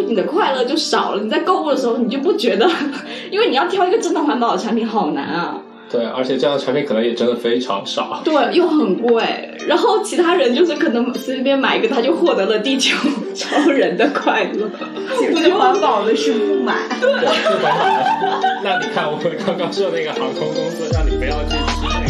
[0.00, 1.22] 就你的快乐就少了。
[1.22, 2.68] 你在购物的时候，你就不觉得，
[3.30, 5.58] 因为你要挑一个真的环保的产品好难啊。
[5.90, 8.22] 对，而且这样的产品可能也真的非常少。
[8.24, 9.24] 对，又很贵。
[9.66, 12.96] 然后其他人就是可能随便买一个，他就获得了地球
[13.34, 14.68] 超人的快乐。
[15.32, 16.76] 不是环保的是不买。
[17.00, 18.40] 对，是环保的。
[18.62, 22.09] 那你看，我们刚刚说那个航空公司，让你不要去吃那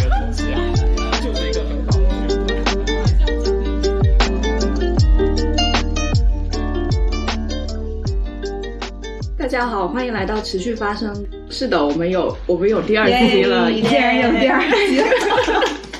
[9.51, 11.13] 家好，欢迎来到持续发生。
[11.49, 15.03] 是的，我们有我们有第二期了，竟然有第二期。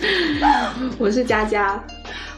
[0.98, 1.86] 我是佳佳，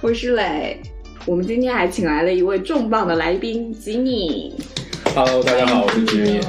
[0.02, 0.82] 我是磊。
[1.28, 4.56] 我们今天还请来了一位重磅的来宾吉米。
[5.14, 6.40] Hello，大家好，我是吉米。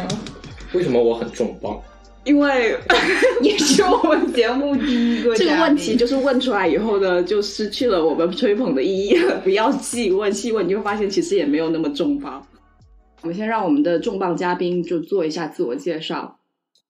[0.73, 1.78] 为什么我很重磅？
[2.24, 2.74] 因为
[3.42, 9.37] 你是我们节目第一个这个问题，就是问出来以后呢，就失去了我们吹捧的意义了。
[9.45, 12.42] 不要细问，细问你就会发现其实也没有那么重磅。
[13.24, 16.38] 我们先让我们的重磅嘉宾就做一下自我介绍。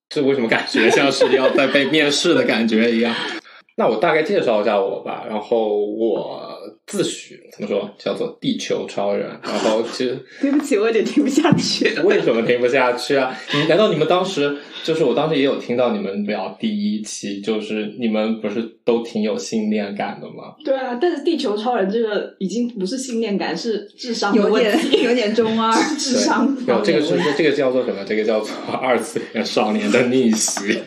[0.09, 3.15] 这为什么感觉像是要在被面试的感觉一样？
[3.77, 5.23] 那我大概介绍一下我吧。
[5.29, 6.54] 然后我
[6.87, 9.27] 自诩怎么说，叫做地球超人。
[9.43, 11.93] 然后其实 对不起，我有点听不下去。
[12.03, 13.35] 为什么听不下去啊？
[13.53, 20.55] 你难道你们当时就是我当时也有听到你们聊第一期，就是你们不是都挺有信念感的吗？
[20.63, 25.73] 对啊，但是地球超人这个已经不是信念感，是智商有，点有点中二。
[25.97, 28.03] 智商没有这个是这个叫做什么？
[28.05, 30.79] 这个叫做 二次元少年的逆袭。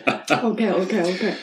[0.43, 1.33] OK OK OK，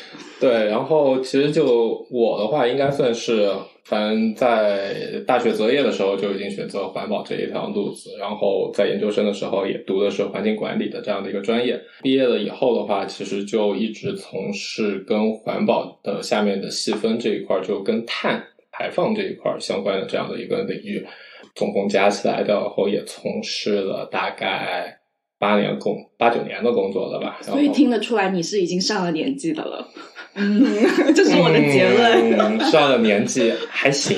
[0.41, 3.51] 对，然后其实就我的话，应该算是，
[3.89, 11.81] 反正在大学择业的时候就已经选择环保这一条路子，然后在研究生的时候也读的是环境管理的这样的一个专业。
[12.03, 21.06] 毕业了以后的话，其实就一直从事跟环保的下面的细分这一块，就跟碳排放这一块相关的这样的一个领域，
[21.55, 25.00] 总共加起来的，然后也从事了大概。
[25.39, 29.87] 八年工八九年的工作了吧，所以听得出来你是已经上了年纪的了。
[30.36, 30.64] 嗯，
[31.14, 32.38] 这是我的结论。
[32.38, 34.16] 嗯、上了年纪还行，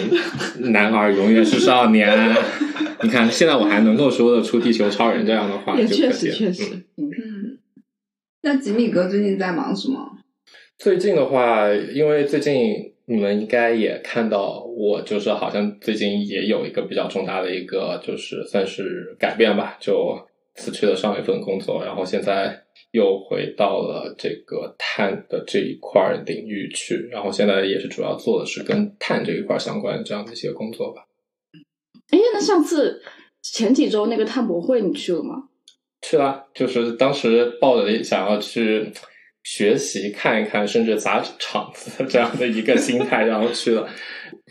[0.72, 2.36] 男儿永远是少年。
[3.02, 6.64] 你看，现在我还能够说得出“地球超人”这样的话，也确实确实，
[6.96, 7.58] 嗯，
[8.42, 10.18] 那吉米哥最近在忙什么？
[10.76, 20.18] 最近的话，因为最近你们应该也看到，我就是好像最近也有一个比较重大的一个，就是算是改变吧，就
[20.56, 31.06] 辞去了上一份工作，然后现在又回到了这个碳的这一块儿领域去，然后现在也是主要做的是跟碳这一块儿相关的这样的一些工作吧。
[32.10, 33.02] 哎，那上次
[33.42, 35.48] 前几周那个碳博会你去了吗？
[36.00, 38.90] 去了，就是当时抱着想要去
[39.42, 43.86] 学习看一看，甚至砸场子这样的一个心态，然后去了，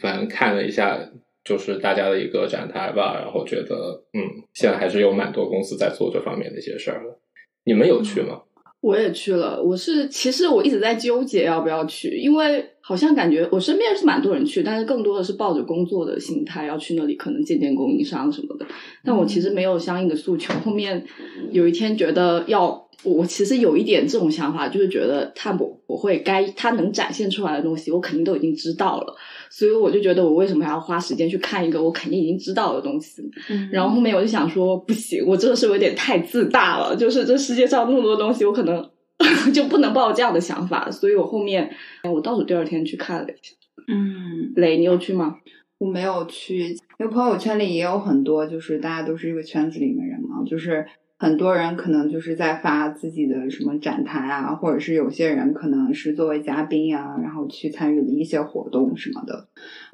[0.01, 0.99] 反正看了一下，
[1.43, 4.21] 就是大家的一个展台吧，然后觉得，嗯，
[4.53, 7.17] 现在还是有蛮多公司在做这方面的一些事儿的。
[7.67, 8.41] 你们有去吗？
[8.79, 18.65] 我也去了，我是其实我一直在纠结要不要去，因为好像感觉我身边是蛮多人去，但是更多的是抱着工作的心态要去那里，可能见见供应商什么的。
[19.03, 20.53] 但我其实没有相应的诉求。
[20.63, 21.03] 后面
[21.51, 29.15] 有一天觉得要，我其实有一点这种想法，就是觉得碳博我会该他能展现出来的东西，我肯定都已经知道了，
[29.49, 33.21] 所以我就觉得我为什么还要花时间去看一个我肯定已经知道的东西？
[33.49, 38.83] 嗯然后后面我就想说，不行，我真的是有点太自大了，就是这世界上那么多东西，我可能
[39.53, 41.69] 就不能抱这样的想法，所以我后面
[42.11, 43.53] 我倒数第二天去看了一下。
[43.87, 45.37] 嗯，磊，你有去吗？
[45.77, 46.69] 我没有去，
[46.99, 50.85] 因为朋友圈里也有很多，就是大家都是这个圈子里面人嘛，就是
[51.17, 59.47] 很多人可能就是在发自己的什么展台啊，或者是有些人可能是作为嘉宾啊，然后去参与了一些活动什么的。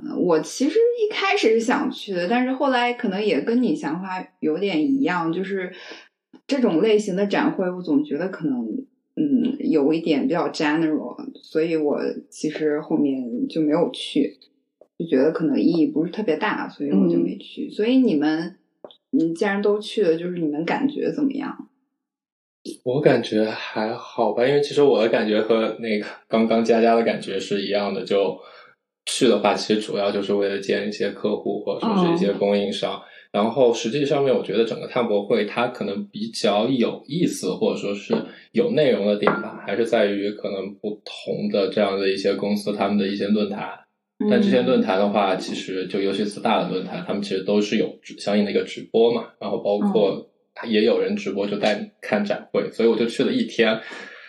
[0.03, 5.73] 呃我其实一开始是想去的，但是后来可能也跟你想法有点一样，就是
[6.45, 8.85] 这种类型的展会，我总觉得可能。
[9.15, 12.01] 嗯，有一点比较 general，所以我
[12.31, 14.39] 其实后面就没有去。
[14.97, 17.69] 就觉得可能意义不是特别大，所以我就没去。
[17.69, 18.55] 所以你们，
[19.13, 21.69] 嗯，既然都去了，就是你们感觉怎么样？
[22.83, 28.03] 我感觉还好吧，因为其实我的感觉和那个刚刚佳佳的感觉是一样的。
[28.03, 28.39] 就
[29.05, 33.01] 去的话，其实主要就是为了见一些客户或者说是一些供应商。
[33.33, 38.15] 然后实际上面，我觉得整个碳博会它可能比较有意思，或者说是
[38.51, 43.82] 有内容的点吧，还是在于可能不同的这样的一些公司他们的一些论坛。
[44.29, 50.29] 但这些论坛的话，其实就尤其是大的论坛，他们其实都是有相应的一个直播嘛，然后包括
[50.67, 53.79] 也有人直播就带你看展会，所以我就去了一天，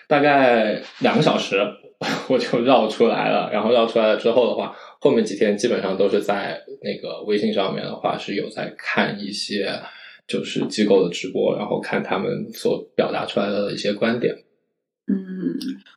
[0.09, 1.61] 大概两个小时
[2.29, 3.51] 我就绕出来了。
[3.53, 9.71] 然后绕出来了之后的话，后面几天基本上都是在那个微信上面的话是有在看一些
[10.27, 14.35] 就是机构的直播，然后看他们所表达出来的一些观点。
[15.07, 15.34] 嗯，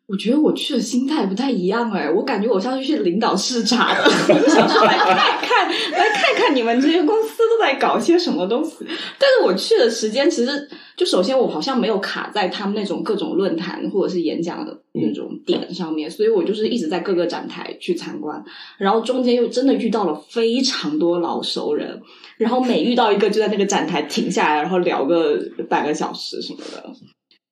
[0.08, 4.10] 我觉得我去的心态不太一样哎，我感觉我像是去领导视察的，
[4.50, 5.08] 想说来看
[5.42, 8.76] 看，来看看你们这些公司都在搞些什么东西。
[9.18, 18.42] 但是我去的时间其实就首先我好像没有卡在他们那种各种论坛或者是演讲的那种点上面，所以我就是一直在各个展台去参观，
[18.78, 22.02] 然后中间又真的遇到了非常多老熟人，
[22.38, 25.38] 然后每遇到一个就在那个展台停下来，然后聊个
[25.68, 26.90] 半个小时什么的。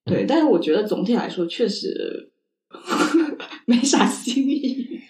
[0.06, 2.30] 对，但是我觉得总体来说确实
[3.66, 5.02] 没啥新意。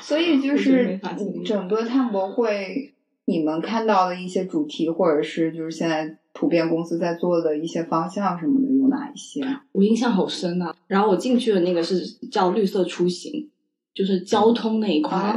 [0.00, 0.98] 所以就是
[1.44, 2.94] 整个碳博会，
[3.26, 9.42] 你们看到的一些主题，或者是就是现在普遍公司在做的一些方向什么的，有哪一些？
[9.72, 10.74] 我印象好深啊！
[10.86, 13.50] 然后我进去的那个是叫绿色出行，
[13.92, 15.36] 就是交通那一块。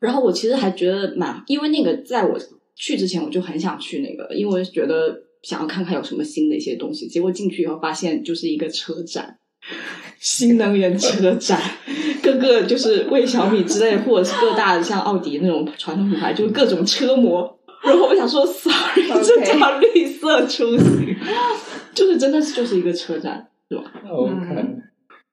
[0.00, 2.38] 然后我其实还觉得蛮，因为那个在我
[2.74, 5.25] 去之前我就很想去那个，因为觉得。
[5.46, 9.38] 想要看看有什么新的一些东西，结果进去以后发现就是一个车展，
[10.18, 11.60] 新能源车展，
[12.20, 17.56] 各个就是为小米之类，或者是各大的像奥迪那种传统品牌，就是各种车模。
[17.84, 21.16] 然后我想说，sorry，这叫绿色出行，
[21.94, 24.66] 就是真的是就是一个车展，是吧？OK，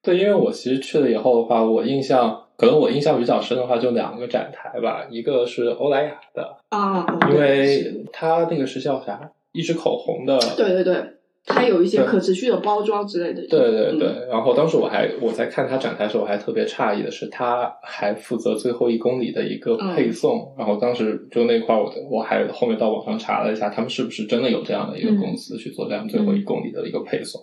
[0.04, 9.32] 对，因为我其实去了以后的话，我印象可能我印象比较深的话，就两个展台吧，一个是欧莱雅的啊，因为它那个是叫啥？
[9.54, 11.02] 一支口红的，对对对，
[11.46, 13.42] 它有一些可持续的包装之类的。
[13.48, 20.54] 对对对，然后当时我还我在看它展台的时候，我还特别诧异的是，它还负责最后一公里的一个配送。
[20.58, 27.42] 然后当时就那块儿，我我还后面到网上查了一下，他们是不是真的有这样的一个公司去做这样最后一公里的一个配送。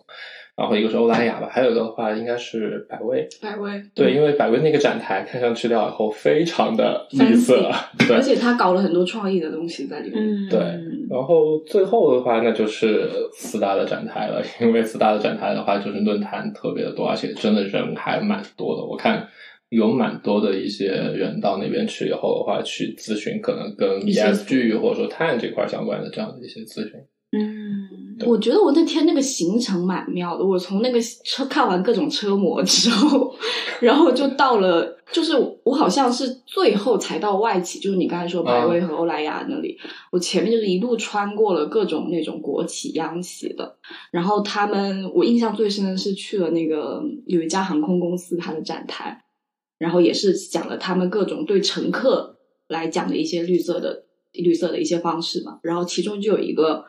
[0.57, 3.27] 然后一个是欧莱雅吧，还有一个的话应该是百威。
[3.41, 10.49] 百威对，因为百威那个展台看上去了以后非常的绿色，对，而且他搞了很多创意的东西在里面。
[10.51, 10.61] 对，
[11.11, 18.85] 然后最后的话那就是四大的展台了， 因为四大的展台的话就是论坛特别的多，而且真的人还蛮多的。
[18.85, 19.27] 我看
[19.71, 26.93] 有蛮多的一些人到那边去以后的话，去咨询可能跟 ESG 或者说碳这块相关的这样的一些咨询。
[27.33, 27.69] 嗯，
[28.26, 30.44] 我觉得我那天那个行程蛮妙的。
[30.44, 33.34] 我从那个车看完各种车模 之后，
[33.81, 35.34] 然后就到了，就是
[35.64, 39.78] 我好像是最后才到外企，就是你刚才说百威和欧莱雅那里。
[40.11, 43.76] 我前面就是一路穿过了各种那种国企、央企的。
[44.11, 49.23] 然后他们，我印象最深的是去了那个有一家航空公司它的展台，
[49.78, 52.37] 然后也是讲了他们各种对乘客
[52.69, 55.58] 来讲的一些绿色的、绿色的一些方式嘛。
[55.62, 56.84] 然后其中就有一个。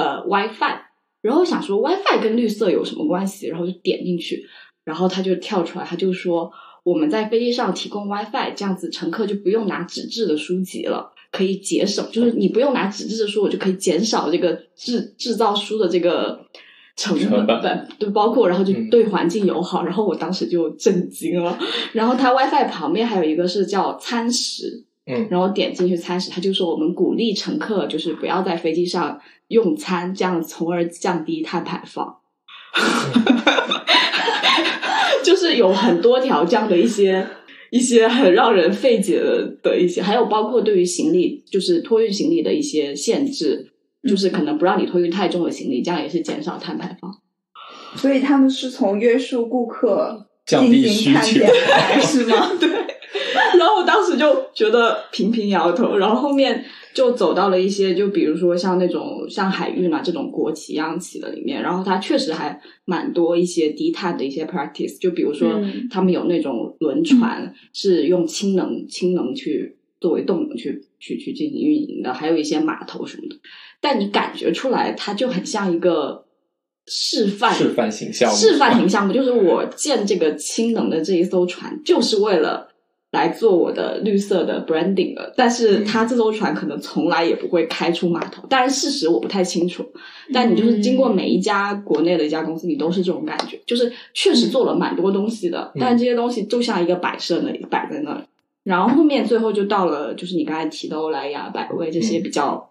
[0.00, 0.78] 呃，WiFi，
[1.20, 3.48] 然后想说 WiFi 跟绿色有什么关系？
[3.48, 4.46] 然后就点进去，
[4.84, 6.50] 然后他就跳出来，他就说
[6.82, 16.40] 我们在飞机上提供 WiFi，这样子乘客就不用拿纸质的书籍了，可以节省，就是你不用拿纸质的书，我就可以减少这个制制造书的这个
[16.96, 17.14] 成
[17.46, 19.84] 本，对，包括然后就对环境友好。
[19.84, 21.58] 然后我当时就震惊了。
[21.92, 29.20] 然后它 WiFi 旁边还有一个是叫餐食，嗯，然后点进去餐食，他就说我们鼓励乘客就是不要在飞机上。
[29.50, 32.18] 用餐，这样从而降低碳排放，
[35.24, 37.26] 就是有很多条这样的一些
[37.70, 43.72] 一些很让人费解的的一些，还有包括对于行李，就是托运行李的一些限制，
[44.08, 47.12] 就是可能不让你托运太重的行李，这样也是减少碳排放。
[47.96, 51.44] 所以他们是从约束顾客降低需求，
[52.06, 52.52] 是吗？
[52.60, 52.70] 对。
[53.58, 56.64] 然后我当时就觉得频频摇头，然后后面。
[56.92, 73.36] 就走到了一些，就比如说像那种像海运啊这种国企央企的里面，然后它确实还蛮多一些低碳的一些 practice，就比如说他们有那种轮船是用氢能氢能去作为动能去去去进行运营的，还有一些码头什么的，
[73.80, 76.24] 但你感觉出来它就很像一个
[76.88, 82.66] 示范示范形象示范形象目，就是我建这个氢能的这一艘船就是为了。
[83.12, 88.46] 来做我的绿色的 branding 了，但是他这艘船可能从来也不会开出码头。
[88.46, 89.84] 当然，事实我不太清楚。
[90.32, 98.20] 但你就是经过每一家国内的一家公司，你都是这种感觉，就是确实做了蛮多东西的，但这些东西就像一个摆设那里摆在那里。
[98.62, 102.70] 然后后面最后就到了，就是你刚才提的欧莱雅、百威这些比较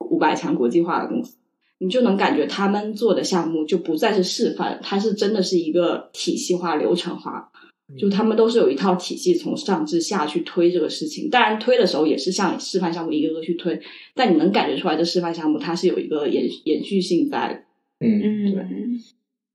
[0.00, 1.36] 五百强国际化的公司，
[1.78, 7.52] 你就能感觉他们做的项目就不再是示范，它是真的是一个体系化、流程化。
[7.96, 11.30] 就他们都是有一套体系，从上至下去推这个事情。
[11.30, 13.80] 当然，推的时候也是像示范项目一个个去推，
[14.14, 17.64] 但你能感觉出来，这示范项目它是有一个延延续性在。
[18.00, 18.62] 嗯，对。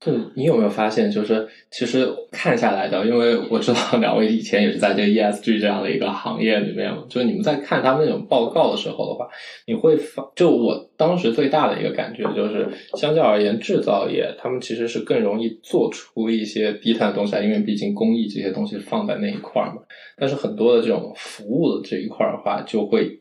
[0.04, 9.28] 对，你有没有发现，就是其实看下来的，因为我知道 两位以前也是在这个 ESG 这样的一个行业里面，就是你们在看他们那种报告的时候的话，
[9.64, 12.66] 你会发，就我当时最大的一个感觉就是，
[12.96, 19.82] 相较而言，制造业他们其实是更容易做出一些低碳的东西来，因为毕竟工艺这些东西放在那一块儿嘛。
[20.18, 23.20] 但是很多的这种服务的这一块的话，就会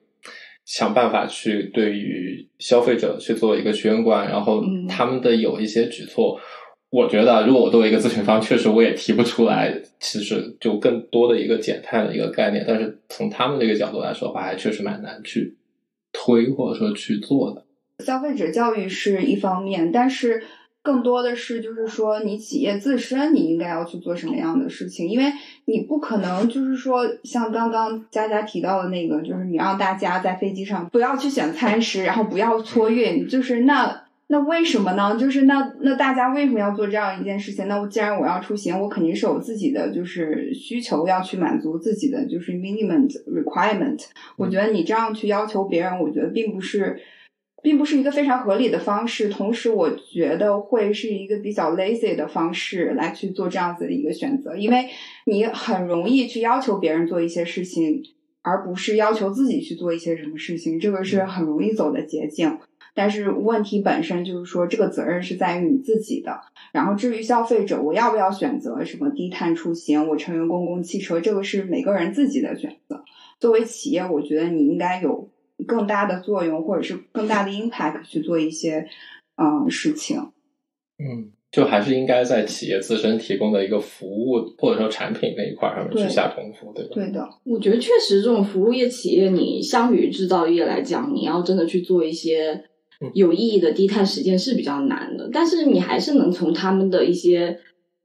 [0.65, 6.39] 想办法去对于消费者去做一个宣贯，然后他们的有一些举措。
[6.91, 12.65] 我觉得，如果我作为一个咨询方，确实我也提不出来，其实就更多的一个减碳的一个概念。
[12.67, 15.55] 但是从他们这个角度来说的话，还确实蛮难去
[16.11, 17.63] 推或者说去做的。
[18.03, 20.43] 消费者教育是一方面，但是
[20.81, 25.07] 更多的是就是说，你企业自身你应该要去做什么样的事情？
[25.07, 25.31] 因为
[25.63, 34.03] 你不可能就是说，像刚刚佳佳提到的那个，就是你让大家在飞机上不要去选餐食，然后不要托运，就是那。
[34.31, 35.17] 那为什么呢？
[35.17, 37.67] 就是那那大家为什么要做这样一件事情？
[37.67, 44.05] 那我既然我要出行，我肯定是有自己的就是需求要去满足自己的就是 minimum requirement。
[44.37, 46.97] 我觉得你这样去要求别人，我觉得并不是，
[47.61, 49.27] 并不是一个非常合理的方式。
[49.27, 54.87] 同时，我觉得会是一个比较 lazy 的方式来去做这样子的一个选择，因为
[55.25, 58.01] 你很容易去要求别人做一些事情，
[58.43, 62.57] 而不是要求自己去做一些什么事情，这个是很容易走的捷径。
[62.93, 66.41] 但是问题本身就是说，这个责任是在于你自己的。
[66.73, 73.03] 然后至于消费者，我要不要选择什么低碳出行，我乘用公共汽车，这个是每个人自己的选择。
[73.39, 75.29] 作为企业，我觉得你应该有
[75.65, 78.85] 更大的作用，或者是更大的 impact 去做一些
[79.37, 80.17] 嗯事情。
[80.99, 86.91] 嗯，就还是应该在企业自身提供的一个服务或者说产品那一块上面去下功夫，对吧？
[86.93, 92.65] 对的，我觉得确实这种服务业企业，你相比于制造业来讲，你要真的去做一些。
[93.13, 97.59] 有意义的低碳实践是比较难的，但是你还是能从他们的一些，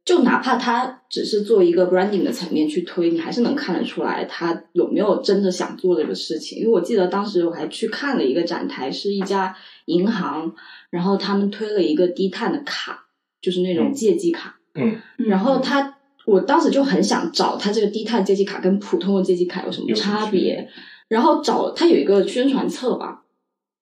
[0.04, 6.58] 就哪怕他只是做一个 branding 的层面去推，你还是能看得出来他有没有真的想做这个事情。
[6.58, 10.54] 因为我记得当时我还去看了一个展台，是一家银行，
[10.90, 13.06] 然后他们推了一个低碳的卡，
[13.42, 14.58] 就是那种借记卡。
[14.74, 20.68] 嗯，然后他，我当时就很想找他这个低碳借记卡跟普通的借记卡有什么差别，
[21.08, 23.24] 然后找他有一个宣传册吧。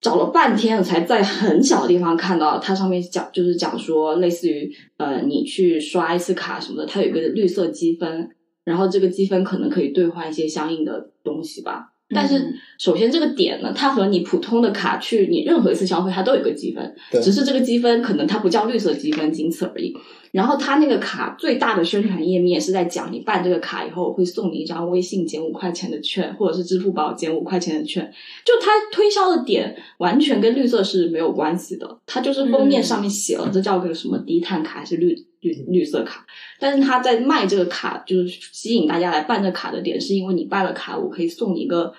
[0.05, 8.29] 找了半天，我才在很小的地方看到它上面讲，就是讲说，类似于呃，你去刷一次卡什么的，它有一个绿色积分，
[8.65, 11.94] 然后这个积分可能可以兑换一些相应的东西吧。
[12.11, 19.97] 但是首先这个点呢，它和你普通的卡去你任何一次消费，它都有个积分，只是这个积分可能它不叫绿色积分，仅此而已。
[20.33, 28.13] 然后它那个卡最大的宣传页面是在讲，你办这个卡以后会送你一张微信减五块钱的券，或者是支付宝减五块钱的券。
[28.45, 36.27] 就它推销的点完全跟绿色是没有关系的，它就是封面上面写了这叫个什么低碳卡还是绿绿绿色卡，
[36.59, 41.95] 但是他在卖这个卡，就是吸引大家来办这卡的点，是因为你办了卡，我可以送你一个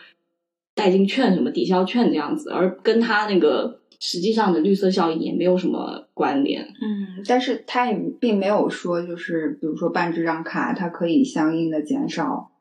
[0.74, 3.80] 代金券、什么抵消券这样子，而跟他那个。
[3.98, 12.52] 实际上的绿色效应也没有什么关联，嗯，但是他也并没有说，就是比如说办这张卡，它可以相应的减少，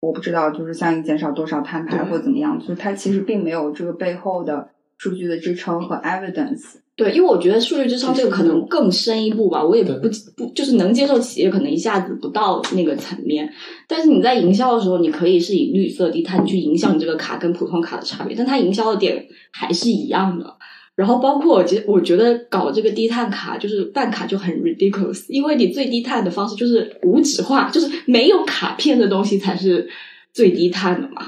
[0.00, 6.76] 我不知道就是相应减少多少摊牌或怎么样，就是它其实并没有这个背后的数据的支撑和 evidence。
[6.94, 9.92] 对，因为我觉得数据支撑这个可能更深一步吧，我也不
[10.36, 13.50] 不就是能接受企业可能一下子不到那个层面，
[13.88, 20.54] 但是你在营销的时候，你可以是以绿色低碳去影响你这个卡跟普通卡的差别，但它营销的点还是一样的。
[20.94, 29.88] 然后包括我觉我觉得搞这个低碳卡就是办卡就很 ridiculous，因为你最低碳的方式就是无纸化，就是没有卡片的东西才是
[30.34, 31.22] 最低碳的嘛。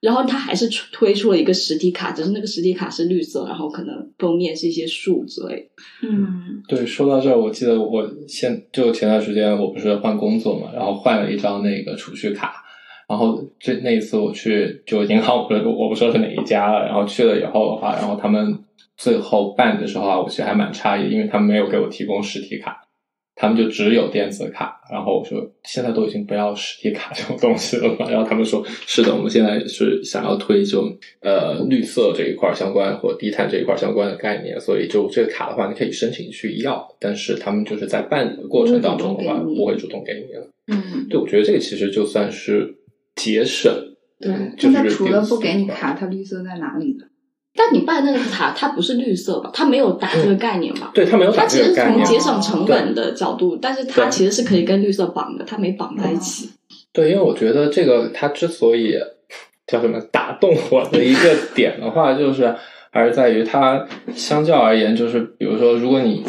[0.00, 5.70] 然后他还是推出了一个实体卡，只是那个实体卡是绿色，然后可能封面是一些树之类。
[6.02, 12.64] 嗯，对，说到这儿，我记得我现就前段时间我不是换工作嘛，然后换了一张那个储蓄卡，
[13.08, 18.58] 然后这那一次我去就银行，不是我不说是哪一家了，然后去了以后的话，然后他们
[18.96, 22.86] 最后办的时候啊，我其实还蛮诧异，因为他们没有给我提供实体卡。
[23.40, 30.82] 他们就只有电子卡，然后我说现在都已经不要实体卡这种东西了嘛，然后他们说是的，我们现在是想要推就
[31.22, 40.46] 呃绿色这一块相关或低碳这一块相关的概念，所以就这个卡的话，你可以申请去要，但是他们就是在办理的过程当中的话，不会主动给你了。
[40.66, 42.74] 嗯，对，我觉得这个其实就算是
[43.16, 43.72] 节省。
[44.20, 47.06] 对，就是除了不给你卡，它绿色在哪里呢？
[47.54, 49.50] 但你办那个卡，它不是绿色吧？
[49.52, 50.90] 它没有打这个概念吧？
[50.94, 51.98] 对，它没有打这个概念。
[51.98, 56.50] 它其实从节省成本的角度，但是它其实是可以跟绿色绑的，它没绑在一起。
[56.92, 58.94] 对，因为我觉得这个它之所以
[59.66, 62.54] 叫什么打动我的一个点的话，就是
[62.90, 66.24] 还是在于它相较而言，就是比如说，如果你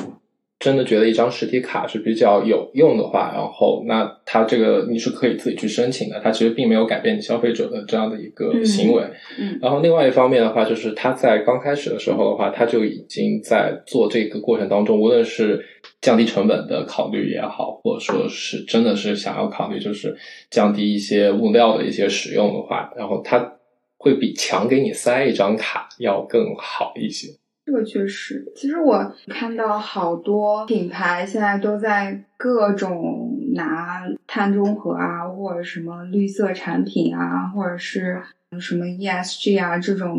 [0.61, 9.03] 真的觉得一张实体卡是比较有用的话，然后那它这个你是可以自己去申请的，它其实并没有改变你消费者的这样的一个行为。
[9.39, 15.65] 嗯，然后另外一方面的话，就是它在刚开始的时候的话，它就已经在做这个过程当中，无论是
[15.99, 20.15] 降低成本的考虑也好，或者说是真的是想要考虑就是
[20.51, 23.53] 降低一些物料的一些使用的话，然后它
[23.97, 27.29] 会比强给你塞一张卡要更好一些。
[27.71, 38.21] 这个确实，其实我看到好多品牌现在都在各种拿碳中和啊，或者什么绿色产品啊，或者是
[38.59, 40.17] 什么 ESG 啊这种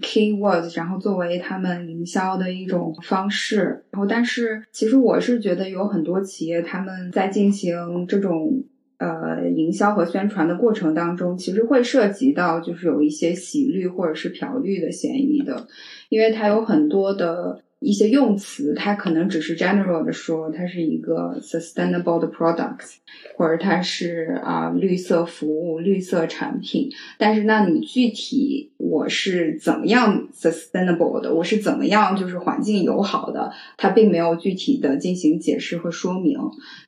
[0.00, 3.84] keywords，然后作为他们营销的一种方式。
[3.90, 8.64] 然后，但是其实我是觉得有很多企业他们在进行这种。
[8.98, 15.66] 呃，营销和宣传的过程当中，其实会涉及到就是有一些洗绿或者是漂绿的嫌疑的，
[16.08, 17.62] 因为它有很多的。
[17.80, 22.96] 一些用词，它可能只是 general 的说，它是一个 sustainable 的 products，
[23.36, 26.90] 或者它是啊绿色服务、绿色产品。
[27.18, 36.38] 但是，那你具体我是怎么样 sustainable 的，我是怎么样就是环境友好的，它并没有具体的进行解释和说明。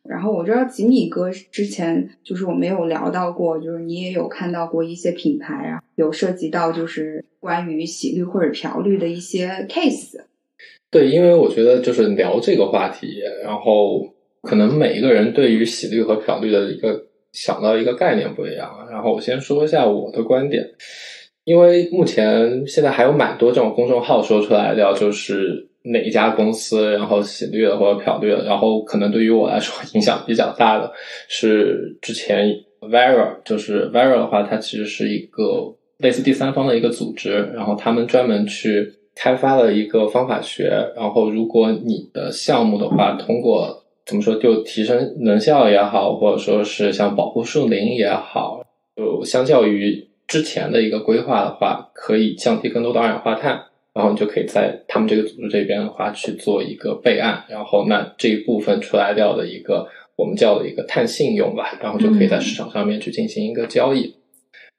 [0.08, 10.18] 然后我知道吉米哥之前就是我没有聊到过，就是你也有看到过一些品牌啊，有涉及到就是关于洗绿或者漂绿的一些 case。
[10.90, 14.00] 对，因为我觉得就是聊这个话题，然后
[14.42, 18.88] 可能每一个人对于洗绿和漂绿的一个想到一个概念不一样。
[18.90, 20.64] 然后我先说一下我的观点，
[21.50, 28.28] 因为目前现在还有蛮多这种公众号说出来的，就是哪一家公司然后洗绿了或者漂绿。
[28.30, 30.92] 然后可能对于我来说影响比较大的
[31.26, 32.48] 是之前
[32.80, 38.94] Vera，就是 Vera 的话，它其实是一个类似第三方的一个组织，然后他们专门去。
[39.22, 48.62] 开发了一个方法学，然后如果你的项目的话，通过怎么说就提升能效也好，或者说是像保护树林也好，
[48.96, 53.60] 就相较于之前的一个规划的话，可以降低更多的二氧化碳，
[53.92, 64.14] 然后你就可以在他们这个组织这边的话去做一个备案，然后那这一部分出来掉的一个我们叫的一个碳信用吧，然后就可以在市场上面去进行一个交易。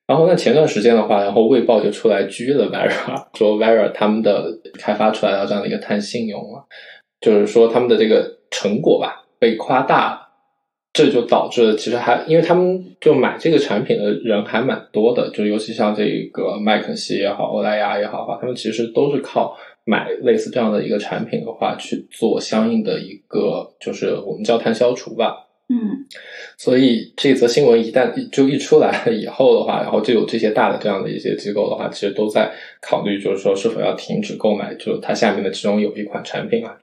[0.07, 6.63] 然后那前段时间的话，然后卫报就出来拘了 Vera，说 Vera 他们的开发出来的这样的一个碳信用啊，
[7.19, 10.29] 就是说他们的这个成果吧被夸大了，
[10.93, 25.47] 这就导致了其实还因为他们就买这个产品的人还蛮多的，就尤其像这个麦肯锡也好，欧莱雅也好哈，他们其实都是靠买类似这样的一个产品的话去做相应的一个就是我们叫碳消除吧。
[25.69, 26.05] 嗯，
[26.57, 32.51] 所以这则新闻一旦就一出来以后的话，然后就有这些大的这样的一些机构的话，其实都在
[32.81, 36.77] 考虑，就是说是否要停止购买，就它下面的其中有一款产品啊。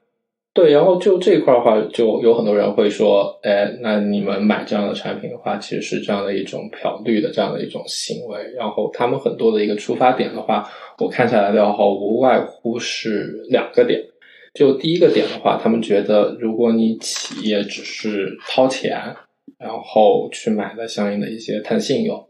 [0.59, 8.43] 对，然后就这一块的话，就有很多人会说，哎，那你们买这样的产品的话，其实是这样的一种漂绿的这样的一种行为。
[8.57, 14.03] 然后他们很多的一个出发点的话，我看下来的话，无外乎是两个点。
[14.53, 19.01] 就第一个点的话，他们觉得，如果你企业只是掏钱，
[19.57, 22.21] 然后去买了相应的一些碳信用，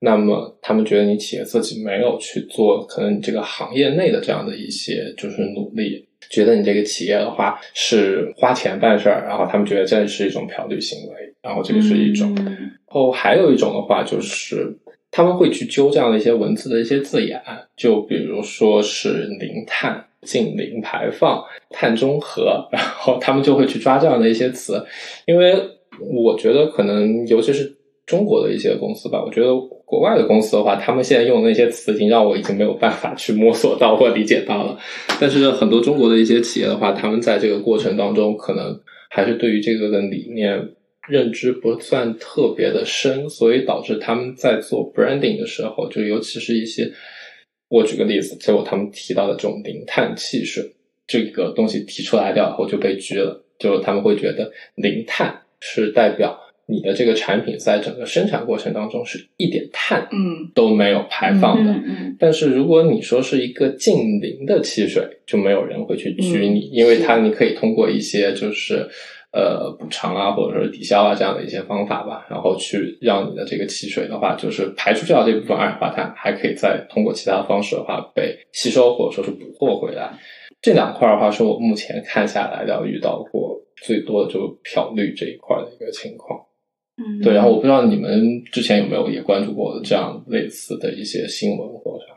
[0.00, 12.34] 那么他们觉得你企业自己没有去做，可能你这个行业内的这样的一些就是努力，觉得你这个企业的话是花钱办事儿，然后他们觉得这是一种嫖绿行为，然后这个是一种。
[12.34, 14.76] 然后还有一种的话，就是
[15.10, 17.40] 他们会去揪这样的一些文字的一些字眼，
[17.76, 20.04] 就比如说是零碳。
[20.22, 24.84] 近零排放、碳中和，然后他们就会去抓这样的一些词，
[25.24, 25.54] 因为
[26.00, 27.72] 我觉得可能尤其是
[28.04, 29.50] 中国的一些公司吧，我觉得
[29.86, 34.78] 国外的公司的话，他们现在用的那些词已经让我已经没有办法去摸索到或理解到了。
[35.18, 40.60] 但是很多中国的一些企业的话，他们在这个过程当中，可能还是对于这个的理念
[41.08, 46.92] 认知不算特别的深，所以导致他们在做 branding 的时候，就尤其是一些。
[47.68, 50.64] 我举个例子，结果他们提到的这种零碳汽水
[51.04, 61.72] 这个东西提出来掉后就被拒了，就他们会觉得零碳是代表你的这个产品在整个生产过程当中是一点碳嗯都没有排放的。
[61.72, 62.16] 嗯嗯。
[62.18, 68.88] 但是如果你说是一个近零的汽水，就没有人会去拘你，因为它你可以通过一些就是。
[69.32, 80.10] 呃，补偿啊，或者说抵消啊，这样的一些方法吧，然后去让你的这个汽水的话，就是排除掉这部分二氧化碳，还可以再通过其他方式的话被吸收或者说是捕获回来。
[80.62, 86.40] 这两块的话，是我目前看下来要遇到过最多的，就漂绿这一块的一个情况。
[86.98, 87.34] 嗯，对。
[87.34, 92.16] 然后我不知道你们之前有没有也关注过这样类似的一些新闻或者啥？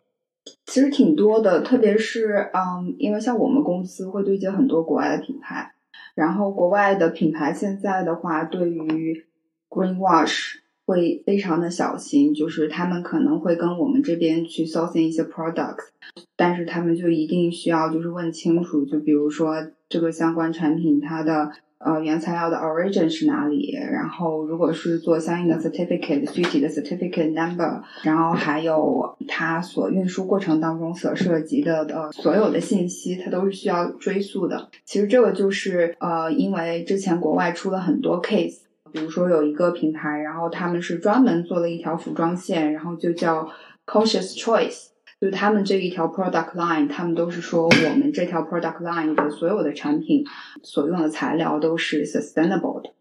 [0.65, 5.73] 其实挺多的，特别是嗯，因为像我们公司会对接很多国外的品牌。
[6.15, 9.25] 然后国外的品牌现在的话，对于
[9.69, 15.89] greenwash 会非常的小心，就是他们可能会跟我们这边去 sourcing 一些 products，
[16.35, 19.55] 但是他们就一定需要就是问清楚，就比如说
[19.87, 21.51] 这个相关产品它的。
[21.79, 23.71] 呃，原材料的 origin 是哪里？
[23.71, 34.69] 然后，如果是做相应的 certificate，具体的 certificate number，然后还有它所运输过程当中所涉及的呃所有的信息，它都是需要追溯的。
[34.83, 38.57] 其实这个就是呃，因为之前国外出了很多 case，
[38.91, 43.49] 比如说有一个品牌，然后他们是专门做了一条服装线，然后就叫
[43.85, 44.88] cautious choice。
[45.19, 50.23] 就是他们这一条 product line，他们都是说我们这条 product line 的所有的产品
[50.63, 52.93] 所用的材料都是 sustainable 的。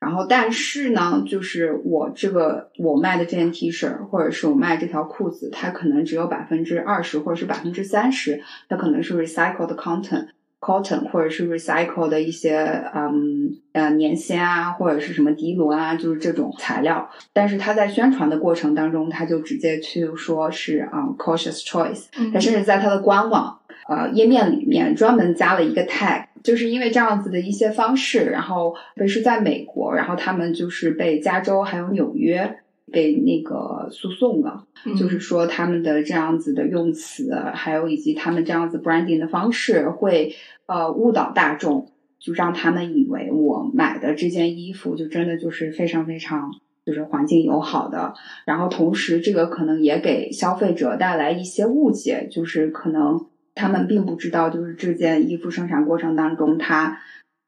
[0.00, 10.28] 然后，但是呢，就是我这个我卖的这件 T 恤，或者是我卖这条裤子，它可能只有百分之二十或者是百分之三十，它可能是 recycled content。
[10.62, 12.56] Cotton 或者是 recycle 的一些
[12.94, 17.10] 嗯呃棉纤啊，或者是什么涤纶啊，就是这种材料。
[17.32, 22.04] 但是他在宣传的过程当中，他就直接去说是啊 cautious choice。
[22.32, 32.58] 他甚至在他的官网呃页面里面专门加了一个 tag，就是因为这样子的一些方式，然后特别是在美国，然后他们就是被加州还有纽约。
[32.92, 34.66] 被那个诉讼了，
[34.98, 40.34] 就是说他们的这样子的用词，还有以及他们这样子 branding 的方式，会
[40.66, 46.52] 呃误导大众，就让他们以为我买的这件衣服就真的就是非常非常
[46.84, 48.14] 就是环境友好的。
[48.44, 57.00] 然后同时，这个可能也给消费者带来一些误解，就是可能他们并不知道，就是这件衣服生产过程当中它。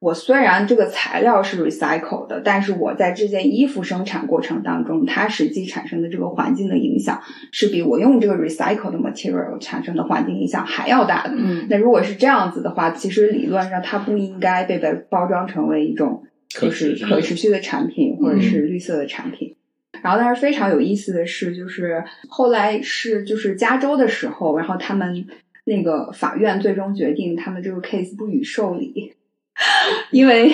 [0.05, 11.33] 我虽然这个材料是 recycle 的，但是我在这件衣服生产过程当中，它实际产生的这个环境的影响，是比我用这个 recycle 的 material 产生的环境影响还要大的。
[11.35, 19.57] 嗯，那如果是这样子的话，其实理论上它不应该被被包装成为一种就是可持续的产品或者是绿色的产品。
[20.03, 25.25] 然后，但是非常有意思的是，就是后来是就是加州的时候，然后他们
[25.65, 29.15] 那个法院最终决定，他们这个 case 不予受理。
[30.11, 30.53] 因为，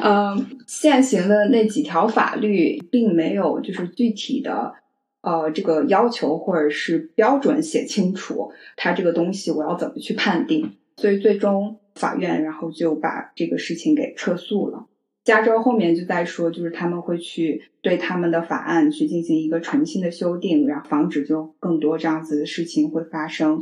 [0.00, 4.74] 呃，现行的那几条法律并没有就是具体的，
[5.22, 14.86] 呃，这个要求或者是标准写清楚，它这个东西我要怎么去判定，所以最终法院然后就把这个事情给撤诉了。
[15.24, 23.58] 加州后面就在说，就是他们会去对他们的法案去进行一个重新的修订，然后防止就更多这样子的事情会发生。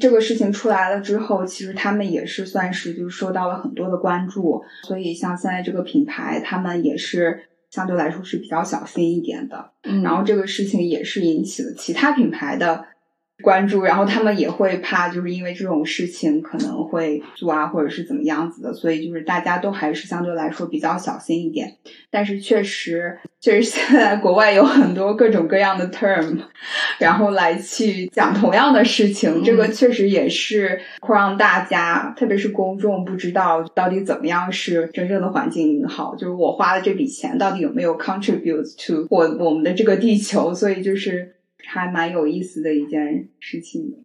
[0.00, 9.70] 这个事情出来了之后，其实他们也是算是就是受到了很多的关注，所以像现在这个品牌，他们也是相对来说是比较小心一点的。
[9.84, 12.86] 嗯，然后这个事情也是引起了其他品牌的。
[13.42, 21.76] 关注，然后他们也会怕，就是因为这种事情可能会做啊，或者是怎么样子的，所以就是大家都还是相对来说比较小心一点。
[22.10, 26.38] 但是确实，确实现在国外有很多各种各样的 term，
[26.98, 41.34] 然后来去讲同样的事情，这个确实也是会让大家，特别是公众不知道到底怎么样是真正的环境好，就是我花的这笔钱到底有没有 contribute to 我我们的这个地球，所以就是。
[41.72, 43.98] 还蛮有意思的一件事情的。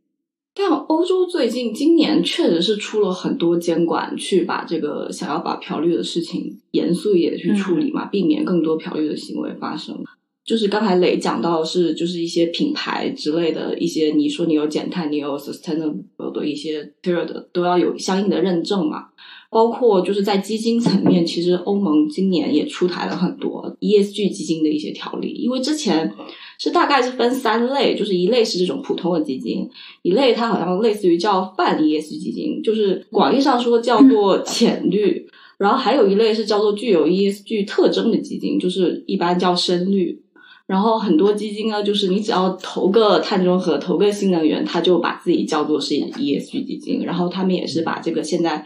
[0.54, 10.02] 但欧洲最近今年确实是出了很多监管，去把这个想要把漂绿的事情严肃一点去处理嘛，避免更多漂绿的行为发生。
[10.46, 19.08] 就是刚才磊讲到是，就是一些品牌之类的一些，你说你有减碳，你有 sustainable 的一些 t e r 的，都要有相应的认证嘛。
[19.50, 26.14] 包括就是在基金层面，其实欧盟今年也出台了很多 ESG 基金的一些条例，因为之前。
[26.58, 29.70] 是大概是分三类，就是一类是这种普通的基金，
[30.02, 40.22] 一类它好像类似于叫泛 ESG 基金，就是广义上说叫做浅绿，然后还有一类是叫做具有 ESG 特征的基金，就是一般叫深绿。
[40.68, 47.04] 然后很多基金呢，就是你只要投个碳中和、投个新能源，它就把自己叫做是 ESG 基金。
[47.06, 48.66] 然后他们也是把这个现在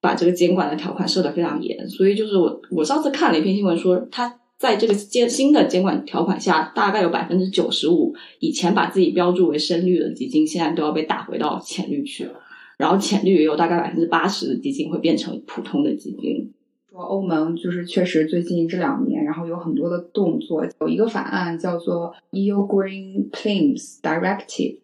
[0.00, 4.37] 把这个监管的条款设得非常严，所以就是我我上次看了一篇新闻说它。
[4.58, 12.32] 在这个监新的监管条款下，大概有百分之九十五以前把自己标注为深绿的基金，现在都要被打回到浅绿去了。
[12.76, 16.52] 然后浅绿也有大概百分之八十的基金会变成普通的基金。
[16.90, 24.78] 说欧盟就是确实最近这两年，然后有很多的动作，有一个法案叫做 EU Green Claims Directive。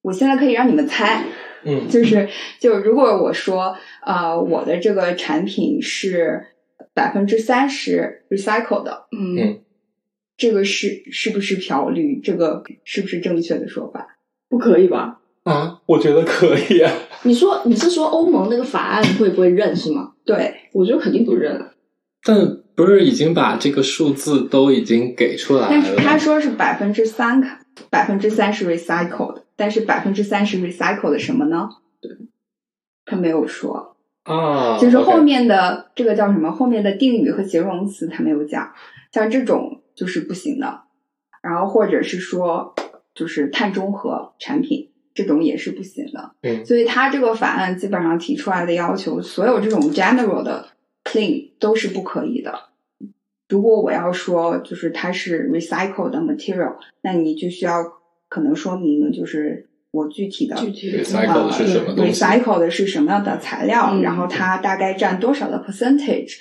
[0.00, 1.26] 我现在可以让你们猜，
[1.64, 2.26] 嗯，就是
[2.58, 6.46] 就如果我说啊，我的这个产品是。
[7.00, 9.60] 百分之三十 recycle 的，嗯，
[10.36, 12.20] 这个是是不是漂绿？
[12.20, 14.18] 这个是不是正确的说法？
[14.50, 15.18] 不可以吧？
[15.44, 16.82] 啊，我觉得可以。
[16.82, 16.92] 啊
[17.24, 20.12] 你说你是说欧盟那个法案会不会认是吗？
[20.26, 21.70] 对，我觉得肯定不认。
[22.22, 26.02] 但不是已经把这个数字都已经给出来但是了？
[26.02, 27.40] 他说是百分之三，
[27.88, 31.70] 百分之三是 recycled，但是百分之三是 recycled 什么呢？
[32.02, 32.10] 对，
[33.06, 36.50] 他没有说，啊，就是后面的这个叫什么？
[36.52, 38.72] 后面的定语和形容词它没有讲，
[39.12, 40.82] 像这种就是不行的。
[41.42, 42.74] 然后或者是说，
[43.14, 46.32] 就是碳中和产品这种也是不行的。
[46.42, 50.68] 嗯所以他这个法案基本上提出来的要求，所有这种 general 的
[51.02, 52.52] clean 都是不可以的。
[53.48, 57.82] 如果我要说就是它是 recycled 的 material，那你就需要
[58.28, 66.36] 可能说明就是我具体的具体的 recycle 的是什么东西？recycle 的是什么样的材料，嗯然后它大概占多少的 percentage。